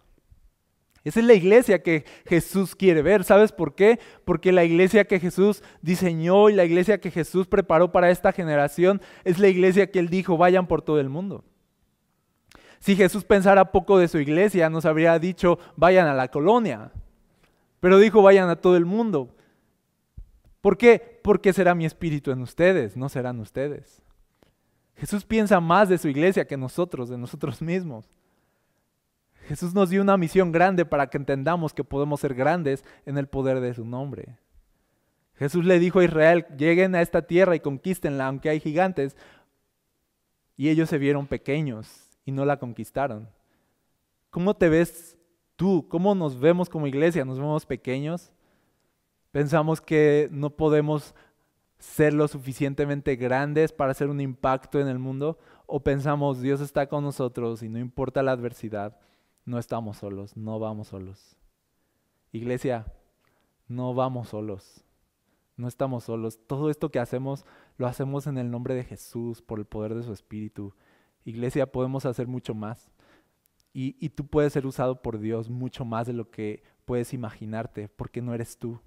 Esa 1.04 1.22
es 1.22 1.26
la 1.26 1.34
iglesia 1.34 1.82
que 1.82 2.06
Jesús 2.28 2.76
quiere 2.76 3.02
ver. 3.02 3.24
¿Sabes 3.24 3.52
por 3.52 3.74
qué? 3.74 4.00
Porque 4.26 4.52
la 4.52 4.66
iglesia 4.66 5.06
que 5.06 5.20
Jesús 5.20 5.64
diseñó 5.82 6.50
y 6.50 6.54
la 6.54 6.66
iglesia 6.66 7.00
que 7.00 7.10
Jesús 7.10 7.48
preparó 7.48 7.92
para 7.92 8.12
esta 8.12 8.32
generación 8.32 9.02
es 9.24 9.40
la 9.40 9.48
iglesia 9.48 9.90
que 9.90 10.00
Él 10.00 10.10
dijo, 10.10 10.38
vayan 10.38 10.68
por 10.68 10.82
todo 10.82 11.00
el 11.00 11.10
mundo. 11.10 11.44
Si 12.80 12.96
Jesús 12.96 13.26
pensara 13.26 13.72
poco 13.72 13.98
de 13.98 14.08
su 14.08 14.20
iglesia, 14.20 14.70
nos 14.70 14.86
habría 14.86 15.20
dicho, 15.20 15.60
vayan 15.76 16.08
a 16.08 16.14
la 16.14 16.30
colonia. 16.30 16.92
Pero 17.80 17.98
dijo, 18.00 18.22
vayan 18.22 18.50
a 18.50 18.56
todo 18.56 18.78
el 18.78 18.86
mundo. 18.86 19.30
¿Por 20.62 20.78
qué? 20.78 21.20
Porque 21.24 21.54
será 21.54 21.76
mi 21.76 21.86
espíritu 21.86 22.32
en 22.32 22.42
ustedes, 22.42 22.96
no 22.96 23.10
serán 23.10 23.40
ustedes. 23.40 24.02
Jesús 24.96 25.26
piensa 25.26 25.60
más 25.60 25.88
de 25.88 25.98
su 25.98 26.08
iglesia 26.08 26.46
que 26.46 26.58
nosotros, 26.58 27.10
de 27.10 27.18
nosotros 27.18 27.62
mismos. 27.62 28.06
Jesús 29.48 29.74
nos 29.74 29.90
dio 29.90 30.02
una 30.02 30.18
misión 30.18 30.52
grande 30.52 30.86
para 30.86 31.08
que 31.08 31.18
entendamos 31.18 31.74
que 31.74 31.84
podemos 31.84 32.20
ser 32.20 32.34
grandes 32.34 32.84
en 33.06 33.18
el 33.18 33.28
poder 33.28 33.62
de 33.62 33.74
su 33.74 33.86
nombre. 33.86 34.38
Jesús 35.36 35.66
le 35.66 35.80
dijo 35.80 36.00
a 36.00 36.04
Israel, 36.04 36.46
lleguen 36.58 36.96
a 36.96 37.02
esta 37.02 37.22
tierra 37.22 37.56
y 37.56 37.62
conquístenla, 37.62 38.28
aunque 38.28 38.50
hay 38.50 38.60
gigantes. 38.60 39.16
Y 40.58 40.68
ellos 40.68 40.90
se 40.90 40.98
vieron 40.98 41.28
pequeños 41.28 42.09
y 42.30 42.32
no 42.32 42.46
la 42.46 42.60
conquistaron. 42.60 43.28
¿Cómo 44.30 44.56
te 44.56 44.70
ves 44.70 45.18
tú? 45.56 45.88
¿Cómo 45.90 46.14
nos 46.14 46.40
vemos 46.40 46.70
como 46.70 46.86
iglesia? 46.86 47.26
¿Nos 47.26 47.40
vemos 47.40 47.66
pequeños? 47.66 48.32
Pensamos 49.32 49.82
que 49.82 50.30
no 50.32 50.52
podemos 50.52 51.16
ser 51.80 52.14
lo 52.14 52.28
suficientemente 52.28 53.16
grandes 53.16 53.72
para 53.72 53.92
hacer 53.92 54.10
un 54.10 54.22
impacto 54.22 54.80
en 54.80 54.88
el 54.88 55.00
mundo 55.00 55.40
o 55.66 55.80
pensamos 55.80 56.40
Dios 56.40 56.62
está 56.62 56.88
con 56.88 57.04
nosotros 57.04 57.64
y 57.64 57.70
no 57.70 57.80
importa 57.80 58.22
la 58.22 58.34
adversidad, 58.34 59.00
no 59.46 59.58
estamos 59.58 59.98
solos, 59.98 60.38
no 60.38 60.60
vamos 60.60 60.90
solos. 60.90 61.36
Iglesia, 62.32 62.86
no 63.68 63.96
vamos 63.96 64.30
solos, 64.30 64.84
no 65.58 65.68
estamos 65.68 66.04
solos. 66.04 66.40
Todo 66.46 66.70
esto 66.70 66.92
que 66.92 67.00
hacemos 67.00 67.44
lo 67.78 67.88
hacemos 67.88 68.28
en 68.28 68.38
el 68.38 68.52
nombre 68.52 68.76
de 68.76 68.84
Jesús, 68.84 69.42
por 69.42 69.58
el 69.58 69.66
poder 69.66 69.96
de 69.96 70.04
su 70.04 70.14
Espíritu. 70.14 70.76
Iglesia, 71.26 71.72
podemos 71.72 72.06
hacer 72.06 72.28
mucho 72.28 72.54
más. 72.54 72.90
Y, 73.72 74.10
tú 74.10 74.28
puedes 74.28 74.52
ser 74.52 74.66
usado 74.66 75.02
por 75.02 75.20
Dios 75.20 75.50
mucho 75.50 75.86
más 75.86 76.08
de 76.08 76.14
lo 76.14 76.32
que 76.32 76.64
puedes 76.86 77.14
imaginarte, 77.14 77.88
porque 77.88 78.22
no 78.22 78.34
eres 78.34 78.58
tú. 78.58 78.82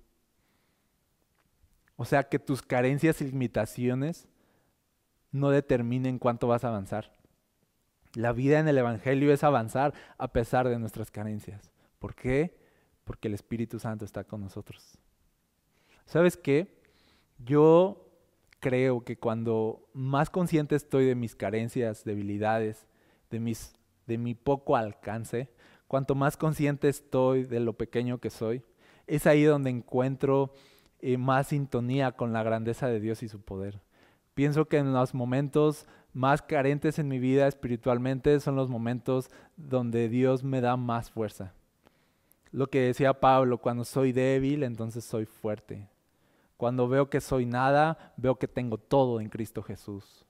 O 1.96 2.04
sea, 2.04 2.24
que 2.24 2.38
tus 2.38 2.62
carencias 2.62 3.20
y 3.20 3.26
limitaciones 3.26 4.28
no 5.30 5.50
determinen 5.50 6.18
cuánto 6.18 6.48
vas 6.48 6.64
a 6.64 6.68
avanzar. 6.68 7.12
La 8.14 8.32
vida 8.32 8.58
en 8.58 8.68
el 8.68 8.76
Evangelio 8.76 9.32
es 9.32 9.44
avanzar 9.44 9.94
a 10.18 10.32
pesar 10.32 10.68
de 10.68 10.78
nuestras 10.78 11.10
carencias. 11.10 11.70
¿Por 11.98 12.14
qué? 12.14 12.58
Porque 13.04 13.28
el 13.28 13.34
Espíritu 13.34 13.78
Santo 13.78 14.04
está 14.04 14.24
con 14.24 14.40
nosotros. 14.40 14.98
¿Sabes 16.04 16.36
qué? 16.36 16.82
Yo 17.38 18.01
creo 18.62 19.02
que 19.02 19.18
cuando 19.18 19.88
más 19.92 20.30
consciente 20.30 20.76
estoy 20.76 21.04
de 21.04 21.16
mis 21.16 21.34
carencias, 21.34 22.04
debilidades, 22.04 22.86
de, 23.28 23.40
mis, 23.40 23.74
de 24.06 24.18
mi 24.18 24.36
poco 24.36 24.76
alcance, 24.76 25.50
cuanto 25.88 26.14
más 26.14 26.36
consciente 26.36 26.88
estoy 26.88 27.42
de 27.42 27.58
lo 27.58 27.72
pequeño 27.72 28.18
que 28.18 28.30
soy, 28.30 28.62
es 29.08 29.26
ahí 29.26 29.42
donde 29.42 29.70
encuentro 29.70 30.54
eh, 31.00 31.18
más 31.18 31.48
sintonía 31.48 32.12
con 32.12 32.32
la 32.32 32.44
grandeza 32.44 32.86
de 32.86 33.00
Dios 33.00 33.24
y 33.24 33.28
su 33.28 33.40
poder. 33.42 33.80
Pienso 34.34 34.66
que 34.68 34.78
en 34.78 34.92
los 34.92 35.12
momentos 35.12 35.88
más 36.12 36.40
carentes 36.40 37.00
en 37.00 37.08
mi 37.08 37.18
vida 37.18 37.48
espiritualmente 37.48 38.38
son 38.38 38.54
los 38.54 38.68
momentos 38.68 39.28
donde 39.56 40.08
Dios 40.08 40.44
me 40.44 40.60
da 40.60 40.76
más 40.76 41.10
fuerza. 41.10 41.52
Lo 42.52 42.70
que 42.70 42.82
decía 42.82 43.18
Pablo, 43.18 43.58
cuando 43.58 43.84
soy 43.84 44.12
débil, 44.12 44.62
entonces 44.62 45.04
soy 45.04 45.26
fuerte. 45.26 45.88
Cuando 46.62 46.86
veo 46.86 47.10
que 47.10 47.20
soy 47.20 47.44
nada, 47.44 48.14
veo 48.16 48.36
que 48.36 48.46
tengo 48.46 48.78
todo 48.78 49.20
en 49.20 49.28
Cristo 49.28 49.64
Jesús. 49.64 50.24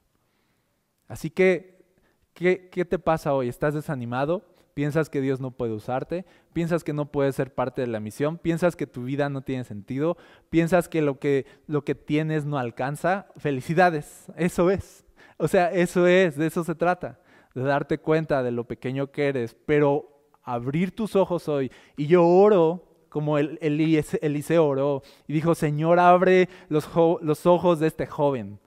Así 1.07 1.29
que, 1.29 1.85
¿qué, 2.33 2.87
te 2.89 2.99
pasa 2.99 3.35
hoy? 3.35 3.51
¿Estás 3.51 3.75
desanimado? 3.75 4.43
piensas 4.73 5.11
que 5.11 5.21
Dios 5.21 5.41
no 5.41 5.51
puede 5.51 5.75
usarte, 5.75 6.25
piensas 6.55 6.85
que 6.85 6.95
no 6.95 7.13
puedes 7.13 7.35
ser 7.37 7.53
parte 7.53 7.83
de 7.83 7.87
la 7.89 8.01
misión, 8.01 8.39
piensas 8.39 8.77
que 8.77 8.87
tu 8.87 9.05
vida 9.05 9.29
no 9.29 9.43
tiene 9.43 9.65
sentido, 9.65 10.17
piensas 10.49 10.89
que 10.89 11.03
lo 11.03 11.19
que, 11.19 11.45
lo 11.67 11.85
que 11.85 11.95
tienes 11.95 12.47
no 12.47 12.57
alcanza, 12.57 13.27
felicidades, 13.37 14.33
eso 14.35 14.71
es. 14.71 15.05
O 15.37 15.49
sea, 15.49 15.71
eso 15.71 16.07
es, 16.07 16.39
de 16.39 16.47
eso 16.47 16.65
se 16.65 16.75
trata, 16.75 17.21
de 17.55 17.63
darte 17.63 17.99
cuenta 17.99 18.43
de 18.43 18.53
lo 18.53 18.65
pequeño 18.65 19.11
que 19.11 19.29
eres, 19.29 19.55
pero 19.67 20.31
abrir 20.43 20.97
tus 20.97 21.15
ojos 21.15 21.47
hoy. 21.47 21.71
Y 21.95 22.07
yo 22.07 22.27
oro 22.27 22.92
como 23.13 23.39
el, 23.39 23.59
Eliseo 23.61 24.67
oró 24.67 25.03
y 25.27 25.33
dijo, 25.33 25.55
Señor, 25.55 25.99
abre 25.99 26.49
los, 26.69 26.89
los 27.21 27.47
ojos 27.47 27.79
de 27.79 27.87
este 27.87 28.07
joven 28.07 28.59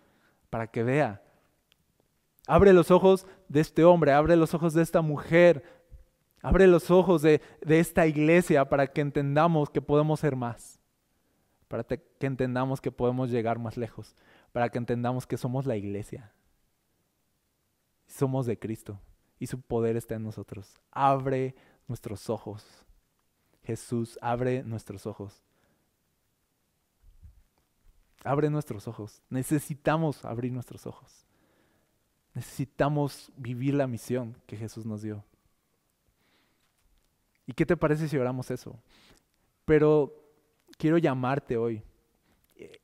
para 0.49 0.67
que 0.67 0.83
vea. 0.83 1.21
Abre 2.47 2.73
los 2.73 2.91
ojos 2.91 3.25
de 3.49 3.59
este 3.59 3.83
hombre, 3.83 4.11
abre 4.11 4.35
los 4.35 4.53
ojos 4.53 4.73
de 4.73 4.83
esta 4.83 5.01
mujer 5.01 5.63
Abre 6.45 6.67
los 6.67 6.91
ojos 6.91 7.23
de, 7.23 7.41
esta 7.67 8.05
iglesia 8.05 8.69
para 8.69 8.85
que 8.85 9.01
entendamos 9.01 9.71
que 9.71 9.81
podemos 9.81 10.19
ser 10.19 10.35
más, 10.35 10.79
para 11.67 11.83
que 11.83 12.03
entendamos 12.19 12.79
que 12.81 12.91
podemos 12.91 13.31
llegar 13.31 13.57
más 13.57 13.77
lejos, 13.77 14.15
para 14.51 14.69
que 14.69 14.77
entendamos 14.77 15.25
que 15.25 15.37
somos 15.37 15.65
la 15.65 15.75
iglesia. 15.75 16.31
Somos 18.05 18.45
de 18.45 18.59
Cristo 18.59 19.01
y 19.39 19.47
su 19.47 19.59
poder 19.59 19.97
está 19.97 20.13
en 20.13 20.23
nosotros. 20.23 20.79
Abre 20.91 21.55
nuestros 21.87 22.29
ojos. 22.29 22.63
Jesús, 23.65 24.17
abre 24.21 24.63
nuestros 24.63 25.05
ojos. 25.05 25.43
Abre 28.23 28.49
nuestros 28.49 28.87
ojos. 28.87 29.21
Necesitamos 29.29 30.23
abrir 30.25 30.51
nuestros 30.51 30.87
ojos. 30.87 31.25
Necesitamos 32.33 33.31
vivir 33.37 33.73
la 33.73 33.87
misión 33.87 34.35
que 34.45 34.57
Jesús 34.57 34.85
nos 34.85 35.01
dio. 35.01 35.23
¿Y 37.47 37.53
qué 37.53 37.65
te 37.65 37.77
parece 37.77 38.07
si 38.07 38.17
oramos 38.17 38.49
eso? 38.51 38.79
Pero 39.65 40.13
quiero 40.77 40.97
llamarte 40.97 41.57
hoy, 41.57 41.83
eh, 42.55 42.79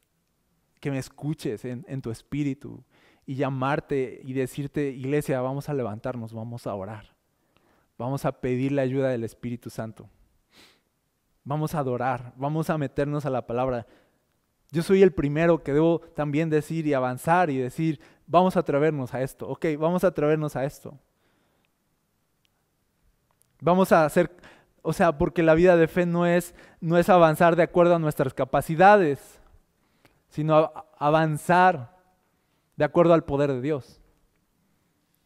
que 0.79 0.91
me 0.91 0.97
escuches 0.97 1.65
en, 1.65 2.01
tu 2.01 2.11
espíritu 2.11 2.83
y 3.25 3.35
llamarte 3.35 4.21
y 4.23 4.33
decirte, 4.33 4.89
iglesia, 4.89 5.41
vamos 5.41 5.69
a 5.69 5.73
levantarnos, 5.73 6.33
vamos 6.33 6.65
a 6.67 6.73
orar, 6.73 7.13
vamos 7.97 8.25
a 8.25 8.39
pedir 8.39 8.71
la 8.71 8.81
ayuda 8.81 9.09
del 9.09 9.23
Espíritu 9.23 9.69
Santo, 9.69 10.09
vamos 11.43 11.75
a 11.75 11.79
adorar, 11.79 12.33
vamos 12.35 12.69
a 12.69 12.77
meternos 12.77 13.25
a 13.25 13.29
la 13.29 13.45
palabra. 13.45 13.87
Yo 14.71 14.83
soy 14.83 15.01
el 15.01 15.11
primero 15.11 15.63
que 15.63 15.73
debo 15.73 15.99
también 16.15 16.49
decir 16.49 16.87
y 16.87 16.93
avanzar 16.93 17.49
y 17.49 17.57
decir, 17.57 17.99
vamos 18.25 18.55
a 18.55 18.61
atrevernos 18.61 19.13
a 19.13 19.21
esto, 19.21 19.47
ok, 19.47 19.65
vamos 19.77 20.03
a 20.03 20.07
atrevernos 20.07 20.55
a 20.55 20.63
esto. 20.63 20.97
Vamos 23.59 23.91
a 23.91 24.05
hacer, 24.05 24.31
o 24.81 24.93
sea, 24.93 25.17
porque 25.17 25.43
la 25.43 25.53
vida 25.53 25.75
de 25.75 25.87
fe 25.87 26.05
no 26.05 26.25
es, 26.25 26.55
no 26.79 26.97
es 26.97 27.09
avanzar 27.09 27.55
de 27.55 27.63
acuerdo 27.63 27.95
a 27.95 27.99
nuestras 27.99 28.33
capacidades, 28.33 29.39
sino 30.29 30.71
avanzar 30.97 31.95
de 32.75 32.85
acuerdo 32.85 33.13
al 33.13 33.25
poder 33.25 33.51
de 33.51 33.61
Dios. 33.61 34.01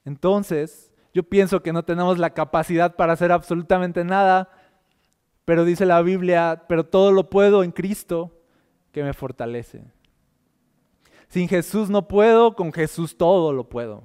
Entonces, 0.03 0.91
yo 1.13 1.23
pienso 1.23 1.63
que 1.63 1.71
no 1.71 1.85
tenemos 1.85 2.17
la 2.17 2.31
capacidad 2.31 2.95
para 2.95 3.13
hacer 3.13 3.31
absolutamente 3.31 4.03
nada, 4.03 4.49
pero 5.45 5.63
dice 5.63 5.85
la 5.85 6.01
Biblia, 6.01 6.65
pero 6.67 6.85
todo 6.85 7.11
lo 7.11 7.29
puedo 7.29 7.63
en 7.63 7.71
Cristo 7.71 8.31
que 8.91 9.03
me 9.03 9.13
fortalece. 9.13 9.83
Sin 11.29 11.47
Jesús 11.47 11.89
no 11.89 12.07
puedo, 12.07 12.55
con 12.55 12.73
Jesús 12.73 13.15
todo 13.15 13.53
lo 13.53 13.69
puedo. 13.69 14.03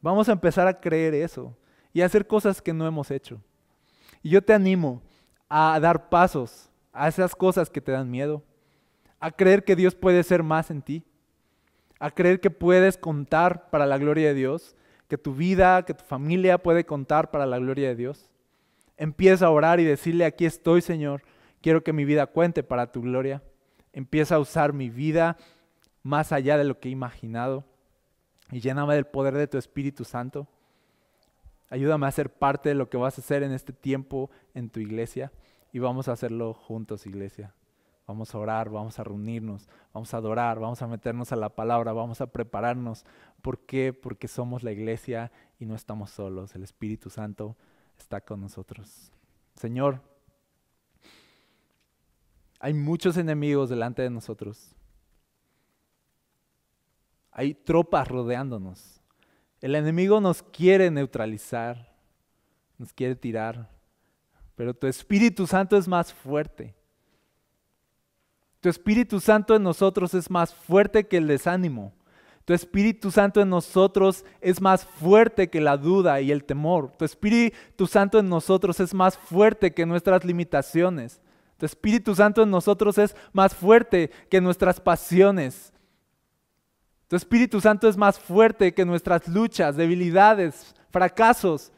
Vamos 0.00 0.28
a 0.28 0.32
empezar 0.32 0.66
a 0.66 0.80
creer 0.80 1.14
eso 1.14 1.56
y 1.92 2.02
hacer 2.02 2.26
cosas 2.26 2.60
que 2.60 2.74
no 2.74 2.86
hemos 2.86 3.10
hecho. 3.10 3.40
Y 4.22 4.30
yo 4.30 4.42
te 4.42 4.52
animo 4.52 5.02
a 5.48 5.78
dar 5.80 6.08
pasos 6.08 6.70
a 6.92 7.08
esas 7.08 7.34
cosas 7.34 7.70
que 7.70 7.80
te 7.80 7.92
dan 7.92 8.10
miedo, 8.10 8.42
a 9.18 9.30
creer 9.30 9.64
que 9.64 9.76
Dios 9.76 9.94
puede 9.94 10.22
ser 10.22 10.42
más 10.42 10.70
en 10.70 10.82
ti, 10.82 11.04
a 11.98 12.10
creer 12.10 12.40
que 12.40 12.50
puedes 12.50 12.98
contar 12.98 13.70
para 13.70 13.86
la 13.86 13.98
gloria 13.98 14.28
de 14.28 14.34
Dios, 14.34 14.76
que 15.08 15.18
tu 15.18 15.34
vida, 15.34 15.84
que 15.84 15.94
tu 15.94 16.04
familia 16.04 16.58
puede 16.58 16.84
contar 16.84 17.30
para 17.30 17.46
la 17.46 17.58
gloria 17.58 17.88
de 17.88 17.96
Dios. 17.96 18.30
Empieza 18.96 19.46
a 19.46 19.50
orar 19.50 19.80
y 19.80 19.84
decirle, 19.84 20.24
aquí 20.24 20.46
estoy 20.46 20.80
Señor, 20.80 21.22
quiero 21.60 21.82
que 21.82 21.92
mi 21.92 22.04
vida 22.04 22.26
cuente 22.26 22.62
para 22.62 22.92
tu 22.92 23.02
gloria. 23.02 23.42
Empieza 23.92 24.36
a 24.36 24.40
usar 24.40 24.72
mi 24.72 24.90
vida 24.90 25.36
más 26.02 26.32
allá 26.32 26.58
de 26.58 26.64
lo 26.64 26.78
que 26.78 26.88
he 26.88 26.92
imaginado 26.92 27.64
y 28.50 28.60
lléname 28.60 28.94
del 28.94 29.06
poder 29.06 29.34
de 29.34 29.46
tu 29.46 29.58
Espíritu 29.58 30.04
Santo. 30.04 30.46
Ayúdame 31.70 32.06
a 32.06 32.12
ser 32.12 32.30
parte 32.30 32.68
de 32.68 32.74
lo 32.74 32.88
que 32.88 32.96
vas 32.96 33.18
a 33.18 33.20
hacer 33.20 33.42
en 33.42 33.52
este 33.52 33.72
tiempo 33.72 34.30
en 34.52 34.70
tu 34.70 34.80
iglesia 34.80 35.32
y 35.72 35.78
vamos 35.78 36.08
a 36.08 36.12
hacerlo 36.12 36.54
juntos, 36.54 37.06
iglesia. 37.06 37.54
Vamos 38.06 38.34
a 38.34 38.38
orar, 38.38 38.68
vamos 38.68 38.98
a 38.98 39.04
reunirnos, 39.04 39.66
vamos 39.94 40.12
a 40.12 40.18
adorar, 40.18 40.60
vamos 40.60 40.82
a 40.82 40.86
meternos 40.86 41.32
a 41.32 41.36
la 41.36 41.48
palabra, 41.48 41.92
vamos 41.94 42.20
a 42.20 42.26
prepararnos. 42.26 43.06
¿Por 43.40 43.60
qué? 43.60 43.94
Porque 43.94 44.28
somos 44.28 44.62
la 44.62 44.72
iglesia 44.72 45.32
y 45.58 45.64
no 45.64 45.74
estamos 45.74 46.10
solos. 46.10 46.54
El 46.54 46.62
Espíritu 46.62 47.08
Santo 47.08 47.56
está 47.98 48.20
con 48.20 48.40
nosotros. 48.40 49.10
Señor, 49.54 50.00
hay 52.60 52.72
muchos 52.74 53.16
enemigos 53.16 53.68
delante 53.68 54.02
de 54.02 54.10
nosotros. 54.10 54.74
Hay 57.30 57.54
tropas 57.54 58.08
rodeándonos. 58.08 59.00
El 59.60 59.74
enemigo 59.74 60.20
nos 60.20 60.42
quiere 60.42 60.90
neutralizar, 60.90 61.94
nos 62.78 62.92
quiere 62.92 63.16
tirar, 63.16 63.70
pero 64.56 64.74
tu 64.74 64.86
Espíritu 64.86 65.46
Santo 65.46 65.76
es 65.76 65.88
más 65.88 66.12
fuerte. 66.12 66.74
Tu 68.60 68.68
Espíritu 68.68 69.20
Santo 69.20 69.54
en 69.54 69.62
nosotros 69.62 70.14
es 70.14 70.30
más 70.30 70.54
fuerte 70.54 71.06
que 71.06 71.18
el 71.18 71.26
desánimo. 71.26 71.92
Tu 72.44 72.52
Espíritu 72.52 73.10
Santo 73.10 73.40
en 73.40 73.48
nosotros 73.48 74.24
es 74.40 74.60
más 74.60 74.84
fuerte 74.84 75.48
que 75.48 75.60
la 75.60 75.78
duda 75.78 76.20
y 76.20 76.30
el 76.30 76.44
temor. 76.44 76.92
Tu 76.98 77.04
Espíritu 77.04 77.86
Santo 77.86 78.18
en 78.18 78.28
nosotros 78.28 78.80
es 78.80 78.92
más 78.92 79.16
fuerte 79.16 79.72
que 79.72 79.86
nuestras 79.86 80.24
limitaciones. 80.24 81.22
Tu 81.56 81.64
Espíritu 81.64 82.14
Santo 82.14 82.42
en 82.42 82.50
nosotros 82.50 82.98
es 82.98 83.16
más 83.32 83.54
fuerte 83.54 84.10
que 84.28 84.42
nuestras 84.42 84.78
pasiones. 84.78 85.72
Tu 87.08 87.16
Espíritu 87.16 87.60
Santo 87.60 87.88
es 87.88 87.96
más 87.96 88.18
fuerte 88.18 88.74
que 88.74 88.84
nuestras 88.84 89.26
luchas, 89.26 89.76
debilidades, 89.76 90.74
fracasos. 90.90 91.72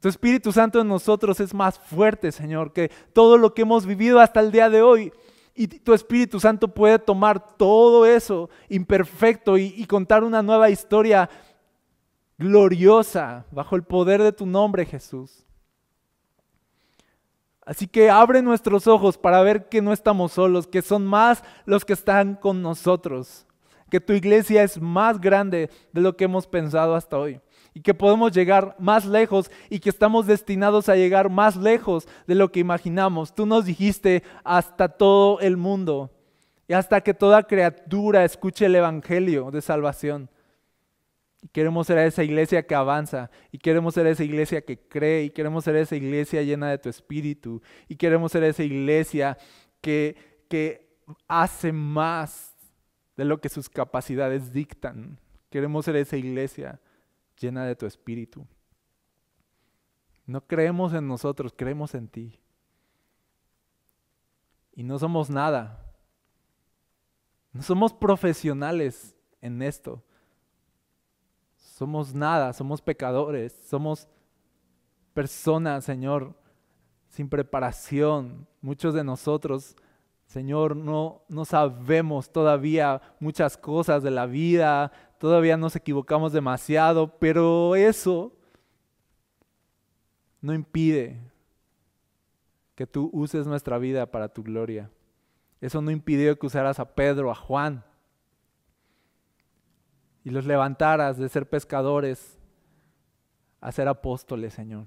Tu 0.00 0.08
Espíritu 0.08 0.52
Santo 0.52 0.80
en 0.80 0.88
nosotros 0.88 1.40
es 1.40 1.54
más 1.54 1.78
fuerte, 1.78 2.30
Señor, 2.30 2.74
que 2.74 2.90
todo 3.14 3.38
lo 3.38 3.54
que 3.54 3.62
hemos 3.62 3.86
vivido 3.86 4.20
hasta 4.20 4.40
el 4.40 4.52
día 4.52 4.68
de 4.68 4.82
hoy. 4.82 5.12
Y 5.54 5.68
tu 5.68 5.94
Espíritu 5.94 6.40
Santo 6.40 6.66
puede 6.68 6.98
tomar 6.98 7.56
todo 7.56 8.04
eso 8.06 8.50
imperfecto 8.68 9.56
y, 9.56 9.84
contar 9.86 10.24
una 10.24 10.42
nueva 10.42 10.68
historia 10.68 11.30
gloriosa 12.36 13.46
bajo 13.52 13.76
el 13.76 13.84
poder 13.84 14.20
de 14.22 14.32
tu 14.32 14.46
nombre, 14.46 14.84
Jesús. 14.84 15.44
Así 17.64 17.86
que 17.86 18.10
abre 18.10 18.42
nuestros 18.42 18.86
ojos 18.88 19.16
para 19.16 19.42
ver 19.42 19.68
que 19.68 19.80
no 19.80 19.92
estamos 19.92 20.32
solos, 20.32 20.66
que 20.66 20.82
son 20.82 21.06
más 21.06 21.44
los 21.64 21.84
que 21.84 21.92
están 21.92 22.34
con 22.34 22.60
nosotros, 22.60 23.46
que 23.90 24.00
tu 24.00 24.12
iglesia 24.12 24.64
es 24.64 24.80
más 24.80 25.20
grande 25.20 25.70
de 25.92 26.00
lo 26.00 26.16
que 26.16 26.24
hemos 26.24 26.46
pensado 26.48 26.96
hasta 26.96 27.16
hoy 27.16 27.40
y 27.74 27.80
que 27.80 27.92
podemos 27.92 28.30
llegar 28.32 28.76
más 28.78 29.04
lejos 29.04 29.50
y 29.68 29.80
que 29.80 29.90
estamos 29.90 30.26
destinados 30.26 30.88
a 30.88 30.94
llegar 30.94 31.28
más 31.28 31.56
lejos 31.56 32.06
de 32.26 32.36
lo 32.36 32.50
que 32.52 32.60
imaginamos. 32.60 33.34
Tú 33.34 33.46
nos 33.46 33.64
dijiste 33.64 34.22
hasta 34.44 34.88
todo 34.88 35.40
el 35.40 35.56
mundo 35.56 36.12
y 36.68 36.72
hasta 36.72 37.00
que 37.00 37.12
toda 37.12 37.42
criatura 37.42 38.24
escuche 38.24 38.66
el 38.66 38.76
Evangelio 38.76 39.50
de 39.50 39.60
salvación. 39.60 40.30
Y 41.42 41.48
queremos 41.48 41.88
ser 41.88 41.98
esa 41.98 42.22
iglesia 42.22 42.66
que 42.66 42.74
avanza, 42.74 43.30
y 43.52 43.58
queremos 43.58 43.92
ser 43.92 44.06
esa 44.06 44.24
iglesia 44.24 44.62
que 44.62 44.78
cree, 44.78 45.24
y 45.24 45.30
queremos 45.30 45.64
ser 45.64 45.76
esa 45.76 45.94
iglesia 45.94 46.42
llena 46.42 46.70
de 46.70 46.78
tu 46.78 46.88
espíritu, 46.88 47.60
y 47.86 47.96
queremos 47.96 48.32
ser 48.32 48.44
esa 48.44 48.62
iglesia 48.62 49.36
que, 49.82 50.16
que 50.48 50.96
hace 51.28 51.70
más 51.70 52.54
de 53.14 53.26
lo 53.26 53.42
que 53.42 53.50
sus 53.50 53.68
capacidades 53.68 54.54
dictan. 54.54 55.18
Queremos 55.50 55.84
ser 55.84 55.96
esa 55.96 56.16
iglesia 56.16 56.80
llena 57.38 57.64
de 57.64 57.76
tu 57.76 57.86
espíritu. 57.86 58.46
No 60.26 60.46
creemos 60.46 60.92
en 60.94 61.06
nosotros, 61.06 61.52
creemos 61.56 61.94
en 61.94 62.08
ti. 62.08 62.40
Y 64.72 64.82
no 64.82 64.98
somos 64.98 65.30
nada. 65.30 65.84
No 67.52 67.62
somos 67.62 67.92
profesionales 67.92 69.16
en 69.40 69.62
esto. 69.62 70.02
Somos 71.56 72.14
nada, 72.14 72.52
somos 72.52 72.80
pecadores, 72.80 73.52
somos 73.66 74.08
personas, 75.12 75.84
Señor, 75.84 76.34
sin 77.08 77.28
preparación. 77.28 78.46
Muchos 78.60 78.94
de 78.94 79.04
nosotros, 79.04 79.76
Señor, 80.26 80.76
no, 80.76 81.22
no 81.28 81.44
sabemos 81.44 82.30
todavía 82.30 83.00
muchas 83.20 83.56
cosas 83.56 84.02
de 84.02 84.10
la 84.10 84.26
vida, 84.26 84.90
todavía 85.24 85.56
nos 85.56 85.74
equivocamos 85.74 86.34
demasiado, 86.34 87.18
pero 87.18 87.76
eso 87.76 88.36
no 90.42 90.52
impide 90.52 91.18
que 92.74 92.86
tú 92.86 93.08
uses 93.10 93.46
nuestra 93.46 93.78
vida 93.78 94.04
para 94.04 94.28
tu 94.28 94.42
gloria. 94.42 94.90
Eso 95.62 95.80
no 95.80 95.90
impidió 95.90 96.38
que 96.38 96.44
usaras 96.44 96.78
a 96.78 96.94
Pedro, 96.94 97.30
a 97.30 97.34
Juan, 97.34 97.82
y 100.24 100.28
los 100.28 100.44
levantaras 100.44 101.16
de 101.16 101.30
ser 101.30 101.48
pescadores 101.48 102.38
a 103.62 103.72
ser 103.72 103.88
apóstoles, 103.88 104.52
Señor, 104.52 104.86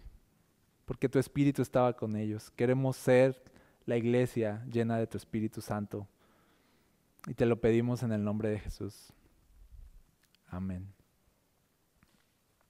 porque 0.85 1.09
tu 1.09 1.17
Espíritu 1.17 1.63
estaba 1.63 1.93
con 1.93 2.15
ellos. 2.15 2.51
Queremos 2.51 2.95
ser 2.95 3.41
la 3.87 3.97
iglesia 3.97 4.63
llena 4.71 4.99
de 4.99 5.07
tu 5.07 5.17
Espíritu 5.17 5.61
Santo. 5.61 6.07
Y 7.25 7.33
te 7.33 7.47
lo 7.47 7.59
pedimos 7.59 8.03
en 8.03 8.11
el 8.11 8.23
nombre 8.23 8.49
de 8.49 8.59
Jesús. 8.59 9.11
Amén. 10.47 10.96